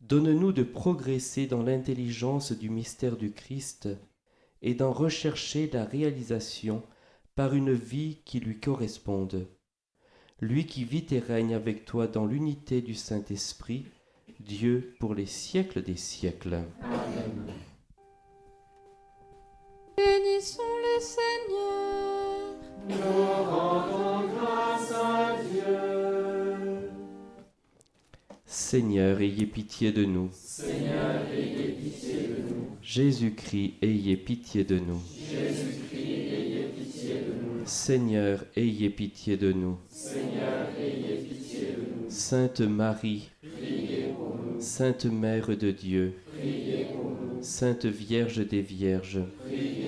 donne-nous 0.00 0.52
de 0.52 0.62
progresser 0.62 1.48
dans 1.48 1.64
l'intelligence 1.64 2.52
du 2.52 2.70
mystère 2.70 3.16
du 3.16 3.32
Christ 3.32 3.88
et 4.62 4.74
d'en 4.74 4.92
rechercher 4.92 5.68
la 5.72 5.84
réalisation 5.84 6.84
par 7.34 7.52
une 7.52 7.72
vie 7.72 8.18
qui 8.24 8.38
lui 8.38 8.60
corresponde. 8.60 9.48
Lui 10.40 10.64
qui 10.64 10.84
vit 10.84 11.06
et 11.10 11.18
règne 11.18 11.56
avec 11.56 11.84
toi 11.84 12.06
dans 12.06 12.26
l'unité 12.26 12.80
du 12.80 12.94
Saint-Esprit, 12.94 13.86
Dieu 14.38 14.94
pour 15.00 15.14
les 15.14 15.26
siècles 15.26 15.82
des 15.82 15.96
siècles. 15.96 16.60
Bénissons 19.96 20.62
le 20.62 21.00
Seigneur. 21.00 21.97
Nous 22.88 22.94
rendons 23.50 24.28
grâce 24.34 24.92
à 24.92 25.36
Dieu. 25.42 26.90
Seigneur, 28.46 29.20
ayez 29.20 29.46
pitié 29.46 29.92
de 29.92 30.04
nous. 30.06 30.30
Seigneur, 30.32 31.22
ayez 31.32 31.72
pitié 31.72 32.14
de 32.14 32.42
nous. 32.48 32.66
Jésus-Christ, 32.82 33.74
ayez 33.82 34.16
pitié 34.16 34.64
de 34.64 34.78
nous. 34.78 35.02
Jésus-Christ, 35.30 36.32
ayez 36.32 36.68
pitié 36.74 37.14
de 37.14 37.32
nous. 37.60 37.66
Seigneur, 37.66 38.44
ayez 38.56 38.90
pitié 38.90 39.36
de 39.36 39.52
nous. 39.52 39.76
Seigneur, 39.90 40.68
ayez 40.80 41.16
pitié 41.16 41.60
de 41.60 41.82
nous. 41.82 42.08
Sainte 42.10 42.60
Marie, 42.62 43.28
Priez 43.42 44.14
pour 44.16 44.36
nous. 44.36 44.60
Sainte 44.60 45.04
Mère 45.04 45.48
de 45.48 45.70
Dieu, 45.70 46.14
Priez 46.38 46.86
pour 46.86 47.10
nous. 47.10 47.42
Sainte 47.42 47.84
Vierge 47.84 48.46
des 48.48 48.62
Vierges, 48.62 49.20
Priez. 49.44 49.87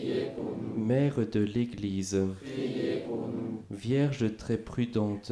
Mère 0.81 1.19
de 1.31 1.39
l'Église. 1.39 2.19
Vierge 3.69 4.35
très 4.35 4.57
prudente. 4.57 5.31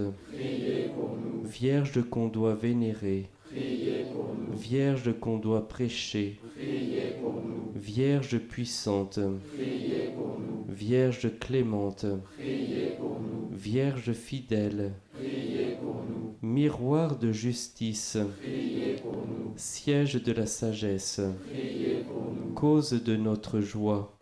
Vierge 1.44 2.04
qu'on 2.10 2.28
doit 2.28 2.56
vénérer. 2.56 3.30
Vierge 4.54 5.14
qu'on 5.20 5.38
doit 5.38 5.68
prêcher. 5.68 6.40
Vierge 7.76 8.38
puissante. 8.38 9.20
Vierge 10.68 11.32
clémente. 11.40 12.06
Vierge 13.52 14.14
fidèle, 14.14 14.94
miroir 16.42 17.18
de 17.18 17.34
justice, 17.34 18.18
siège 19.58 20.24
de 20.24 20.32
la 20.32 20.46
sagesse, 20.46 21.20
cause 22.56 22.92
de 23.04 23.18
notre 23.18 23.60
joie. 23.60 24.19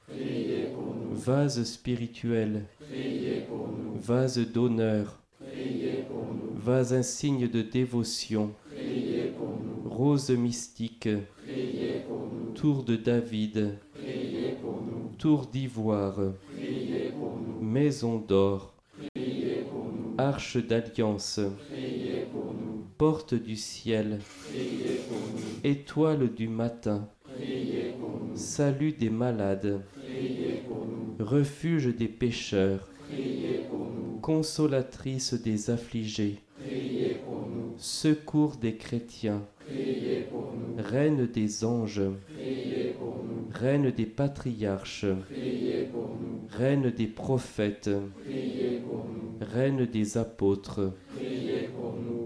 Vase 1.28 1.64
spirituel, 1.66 2.64
Priez 2.80 3.42
pour 3.50 3.68
nous. 3.68 4.00
vase 4.00 4.40
d'honneur, 4.40 5.20
Priez 5.40 6.04
pour 6.08 6.24
nous. 6.34 6.56
vase 6.56 6.94
insigne 6.94 7.50
de 7.50 7.62
dévotion, 7.62 8.52
Priez 8.74 9.34
pour 9.38 9.50
nous. 9.60 9.90
rose 9.90 10.30
mystique, 10.32 11.10
Priez 11.46 12.02
pour 12.08 12.30
nous. 12.32 12.54
tour 12.54 12.84
de 12.84 12.96
David, 12.96 13.78
Priez 13.94 14.56
pour 14.62 14.82
nous. 14.82 15.12
tour 15.18 15.48
d'ivoire, 15.48 16.18
Priez 16.56 17.12
pour 17.12 17.38
nous. 17.38 17.62
maison 17.62 18.20
d'or, 18.20 18.74
Priez 19.14 19.66
pour 19.70 19.86
nous. 19.86 20.16
arche 20.18 20.58
d'alliance, 20.66 21.42
Priez 21.70 22.26
pour 22.32 22.54
nous. 22.54 22.86
porte 22.98 23.34
du 23.34 23.58
ciel, 23.58 24.20
Priez 24.50 25.02
pour 25.10 25.18
nous. 25.18 25.70
étoile 25.70 26.34
du 26.34 26.48
matin, 26.48 27.10
Priez 27.36 27.94
pour 28.00 28.12
nous. 28.30 28.36
salut 28.36 28.94
des 28.94 29.10
malades. 29.10 29.82
Refuge 31.28 31.94
des 31.94 32.08
pécheurs, 32.08 32.90
consolatrice 34.22 35.34
des 35.34 35.70
affligés, 35.70 36.38
secours 37.78 38.56
des 38.56 38.76
chrétiens, 38.76 39.42
reine 40.78 41.28
des 41.28 41.66
anges, 41.66 42.02
reine 43.54 43.92
des 43.92 44.06
patriarches, 44.06 45.06
reine 46.50 46.92
des 46.92 47.08
prophètes, 47.08 47.90
reine 49.42 49.86
des 49.86 50.18
apôtres, 50.18 50.94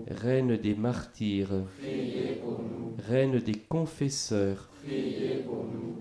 reine 0.10 0.58
des 0.58 0.76
martyrs, 0.76 1.64
reine 3.10 3.40
des 3.40 3.58
confesseurs, 3.68 4.70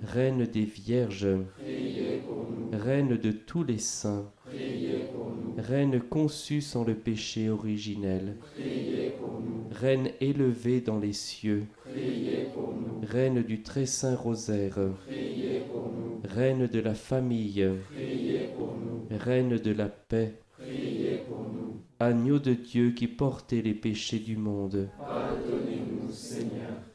reine 0.02 0.44
des 0.46 0.64
vierges. 0.64 1.28
Reine 2.80 3.16
de 3.16 3.30
tous 3.30 3.62
les 3.62 3.78
saints, 3.78 4.30
reine 5.58 6.00
conçue 6.00 6.62
sans 6.62 6.84
le 6.84 6.94
péché 6.94 7.50
originel, 7.50 8.36
reine 9.70 10.10
élevée 10.20 10.80
dans 10.80 10.98
les 10.98 11.12
cieux, 11.12 11.64
reine 13.02 13.42
du 13.42 13.62
très 13.62 13.86
saint 13.86 14.16
rosaire, 14.16 14.78
reine 16.24 16.66
de 16.66 16.80
la 16.80 16.94
famille, 16.94 17.68
reine 19.10 19.58
de 19.58 19.72
la 19.72 19.88
paix, 19.88 20.34
agneau 21.98 22.38
de 22.38 22.54
Dieu 22.54 22.92
qui 22.92 23.08
portait 23.08 23.62
les 23.62 23.74
péchés 23.74 24.20
du 24.20 24.36
monde, 24.36 24.88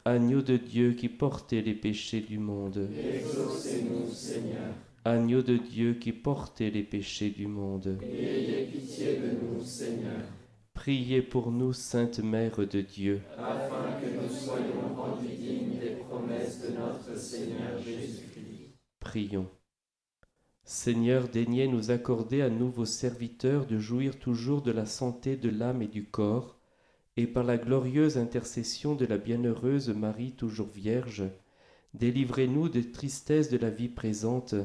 agneau 0.04 0.42
de 0.42 0.56
Dieu 0.56 0.92
qui 0.92 1.08
portait 1.08 1.62
les 1.62 1.74
péchés 1.74 2.20
du 2.20 2.38
monde, 2.38 2.88
Exaucez-nous, 2.92 4.10
Seigneur. 4.10 4.72
Agneau 5.08 5.40
de 5.40 5.56
Dieu 5.56 5.94
qui 5.94 6.10
portait 6.10 6.70
les 6.70 6.82
péchés 6.82 7.30
du 7.30 7.46
monde. 7.46 7.96
Ayez 8.02 8.66
pitié 8.66 9.18
de 9.18 9.38
nous, 9.40 9.62
Seigneur, 9.62 10.18
Priez 10.74 11.22
pour 11.22 11.52
nous, 11.52 11.72
Sainte 11.72 12.18
Mère 12.18 12.56
de 12.66 12.80
Dieu, 12.80 13.22
afin 13.38 14.00
que 14.00 14.20
nous 14.20 14.28
soyons 14.28 14.96
rendus 14.96 15.36
dignes 15.36 15.78
des 15.78 15.90
promesses 15.90 16.60
de 16.60 16.76
notre 16.76 17.16
Seigneur 17.16 17.78
Jésus-Christ. 17.78 18.74
prions. 18.98 19.46
Seigneur, 20.64 21.28
daignez 21.28 21.68
nous 21.68 21.92
accorder 21.92 22.42
à 22.42 22.50
nous, 22.50 22.68
vos 22.68 22.84
serviteurs, 22.84 23.64
de 23.66 23.78
jouir 23.78 24.18
toujours 24.18 24.60
de 24.60 24.72
la 24.72 24.86
santé 24.86 25.36
de 25.36 25.50
l'âme 25.50 25.82
et 25.82 25.86
du 25.86 26.06
corps, 26.06 26.58
et 27.16 27.28
par 27.28 27.44
la 27.44 27.58
glorieuse 27.58 28.18
intercession 28.18 28.96
de 28.96 29.06
la 29.06 29.18
bienheureuse 29.18 29.88
Marie 29.88 30.32
toujours 30.32 30.70
Vierge, 30.74 31.22
délivrez-nous 31.94 32.68
des 32.68 32.90
tristesses 32.90 33.50
de 33.50 33.56
la 33.56 33.70
vie 33.70 33.88
présente, 33.88 34.56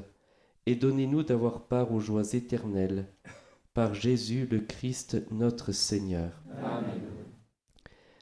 et 0.66 0.76
donnez-nous 0.76 1.24
d'avoir 1.24 1.62
part 1.62 1.92
aux 1.92 2.00
joies 2.00 2.34
éternelles. 2.34 3.08
Par 3.74 3.94
Jésus 3.94 4.48
le 4.52 4.60
Christ 4.60 5.22
notre 5.32 5.72
Seigneur. 5.72 6.32
Amen. 6.62 7.02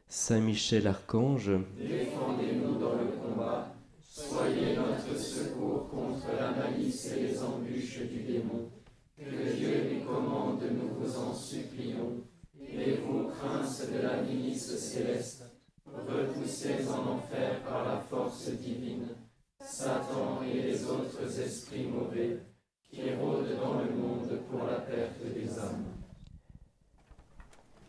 Saint 0.07 0.39
Michel 0.39 0.87
Archange, 0.87 1.51
Défendez-nous 1.77 2.79
dans 2.79 2.93
le 2.93 3.11
combat. 3.21 3.75
Soyez 4.01 4.75
notre 4.75 5.19
secours 5.19 5.89
contre 5.89 6.27
la 6.39 6.51
malice 6.51 7.11
et 7.11 7.27
les 7.27 7.43
embûches 7.43 8.01
du 8.01 8.23
démon. 8.23 8.71
Que 9.17 9.55
Dieu 9.55 9.89
lui 9.89 10.01
commande, 10.01 10.63
nous 10.71 10.99
vous 10.99 11.17
en 11.17 11.33
supplions. 11.33 12.23
Et 12.59 12.97
vous, 13.05 13.29
princes 13.29 13.85
de 13.91 14.01
la 14.01 14.21
milice 14.21 14.75
céleste, 14.77 15.43
repoussez 15.85 16.87
en 16.87 17.13
enfer 17.13 17.61
par 17.63 17.85
la 17.85 17.99
force 17.99 18.49
divine 18.49 19.08
Satan 19.71 20.41
et 20.43 20.61
les 20.63 20.83
autres 20.85 21.39
esprits 21.39 21.85
mauvais 21.85 22.39
qui 22.89 23.01
rôdent 23.13 23.55
dans 23.61 23.79
le 23.79 23.91
monde 23.95 24.39
pour 24.49 24.65
la 24.65 24.79
perte 24.79 25.21
des 25.33 25.59
âmes. 25.59 25.85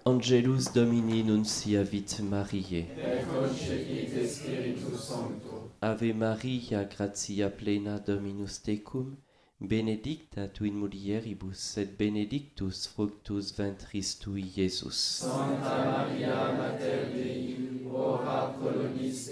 Angelus 0.05 0.73
Domini 0.75 1.25
Nunciavit 1.25 2.21
Mariae. 2.23 2.85
Concepite 3.33 4.27
Spiritus 4.29 5.01
Sancto. 5.01 5.71
Ave 5.81 6.13
Maria, 6.13 6.85
gratia 6.85 7.49
plena 7.49 7.99
Dominus 7.99 8.61
tecum, 8.63 9.17
benedicta 9.61 10.49
tu 10.49 10.65
in 10.67 10.73
mulieribus 10.75 11.79
et 11.79 11.87
benedictus 11.99 12.87
fructus 12.87 13.53
ventris 13.57 14.19
tui, 14.19 14.53
Iesus. 14.57 15.23
Santa 15.23 15.85
Maria 15.85 16.53
Mater 16.53 17.11
Dei, 17.15 17.57
ora 17.93 18.55
pro 18.59 18.71
nobis 18.71 19.31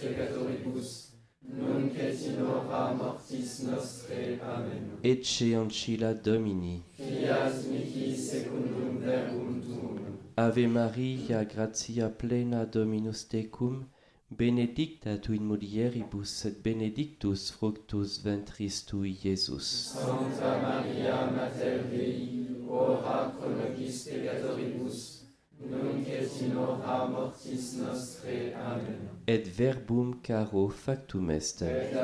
Ecce 5.02 5.54
ancilla 5.54 6.12
Domini. 6.14 6.82
Fiat 6.96 7.64
mihi 7.70 8.16
secundum 8.16 8.98
verbum 8.98 9.60
tuum. 9.62 9.98
Ave 10.36 10.66
Maria, 10.66 11.44
gratia 11.44 12.08
plena 12.08 12.64
Dominus 12.64 13.24
tecum, 13.26 13.86
benedicta 14.30 15.18
tu 15.18 15.32
in 15.32 15.44
mulieribus 15.44 16.44
et 16.44 16.62
benedictus 16.62 17.50
fructus 17.50 18.18
ventris 18.22 18.84
tui, 18.84 19.18
Iesus. 19.24 19.94
Santa 19.94 20.58
Maria 20.62 21.30
Mater 21.30 21.82
Dei, 21.90 22.46
ora 22.68 23.32
pro 23.36 23.50
nobis 23.50 24.04
peccatoribus, 24.04 25.24
nunc 25.60 26.06
et 26.06 26.42
in 26.42 26.56
hora 26.56 27.08
mortis 27.08 27.74
nostrae. 27.80 28.54
Amen. 28.54 29.08
Et 29.26 29.44
verbum 29.48 30.20
caro 30.22 30.68
factum 30.68 31.30
est. 31.30 31.62
Et 31.62 31.94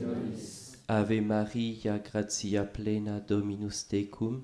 nobis. 0.00 0.61
Ave 0.94 1.22
Maria, 1.22 1.98
gratia 1.98 2.64
plena 2.64 3.18
Dominus 3.18 3.84
tecum, 3.88 4.42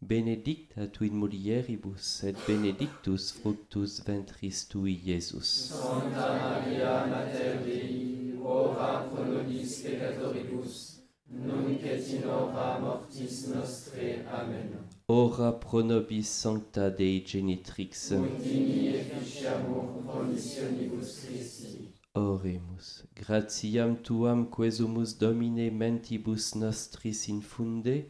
benedicta 0.00 0.86
tu 0.86 1.04
in 1.04 1.14
mulieribus 1.14 2.24
et 2.24 2.34
benedictus 2.46 3.30
fructus 3.30 4.00
ventris 4.06 4.66
tui 4.66 4.98
Iesus. 5.04 5.44
Santa 5.44 6.38
Maria 6.40 7.04
Mater 7.06 7.62
Dei, 7.66 8.34
ora 8.42 9.04
pro 9.10 9.24
nobis 9.24 9.82
peccatoribus, 9.82 11.02
nunc 11.28 11.84
et 11.84 12.08
in 12.14 12.24
hora 12.24 12.78
mortis 12.80 13.48
nostre. 13.48 14.24
Amen. 14.32 14.78
Ora 15.06 15.52
pro 15.52 15.82
nobis 15.82 16.30
sancta 16.30 16.88
Dei 16.88 17.22
genitrix. 17.26 18.12
Ut 18.12 18.40
digni 18.40 18.96
efficiamur 18.96 20.00
promissionibus 20.06 21.26
Christi. 21.26 21.89
Oremus. 22.14 23.04
Gratiam 23.14 23.94
tuam 23.96 24.46
quesumus 24.46 25.14
Domine 25.14 25.70
mentibus 25.70 26.56
nostris 26.56 27.28
infunde, 27.28 28.06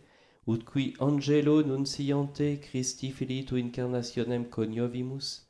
ut 0.47 0.65
qui 0.65 0.95
angelo 1.01 1.61
nunciante 1.63 2.59
Christi 2.61 3.11
Filii 3.11 3.45
tu 3.45 3.57
incarnationem 3.57 4.47
coniovimus, 4.49 5.43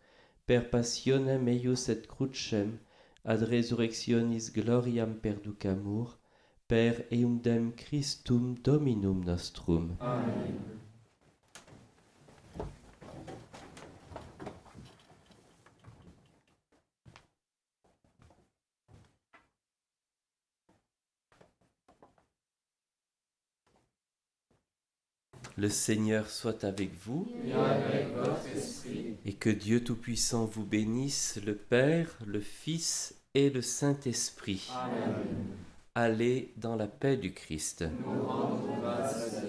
per 0.46 0.68
passionem 0.68 1.46
eius 1.46 1.88
et 1.88 2.08
crucem, 2.08 2.80
ad 3.24 3.42
resurrectionis 3.42 4.50
gloriam 4.50 5.14
perducamur, 5.22 6.18
per 6.66 7.06
eundem 7.12 7.72
Christum 7.76 8.56
Dominum 8.64 9.20
nostrum. 9.20 9.96
Le 25.60 25.68
Seigneur 25.68 26.30
soit 26.30 26.64
avec 26.64 26.88
vous 27.04 27.28
Et 27.46 27.52
avec 27.52 28.14
votre 28.14 28.46
esprit. 28.56 29.16
et 29.26 29.34
que 29.34 29.50
Dieu 29.50 29.84
Tout-Puissant 29.84 30.46
vous 30.46 30.64
bénisse, 30.64 31.38
le 31.44 31.54
Père, 31.54 32.08
le 32.26 32.40
Fils 32.40 33.14
et 33.34 33.50
le 33.50 33.60
Saint-Esprit. 33.60 34.70
Amen. 34.74 35.12
Allez 35.94 36.54
dans 36.56 36.76
la 36.76 36.86
paix 36.86 37.18
du 37.18 37.34
Christ. 37.34 37.84
Nous 38.06 38.22
rendons 38.26 38.80
grâce 38.80 39.34
à 39.36 39.42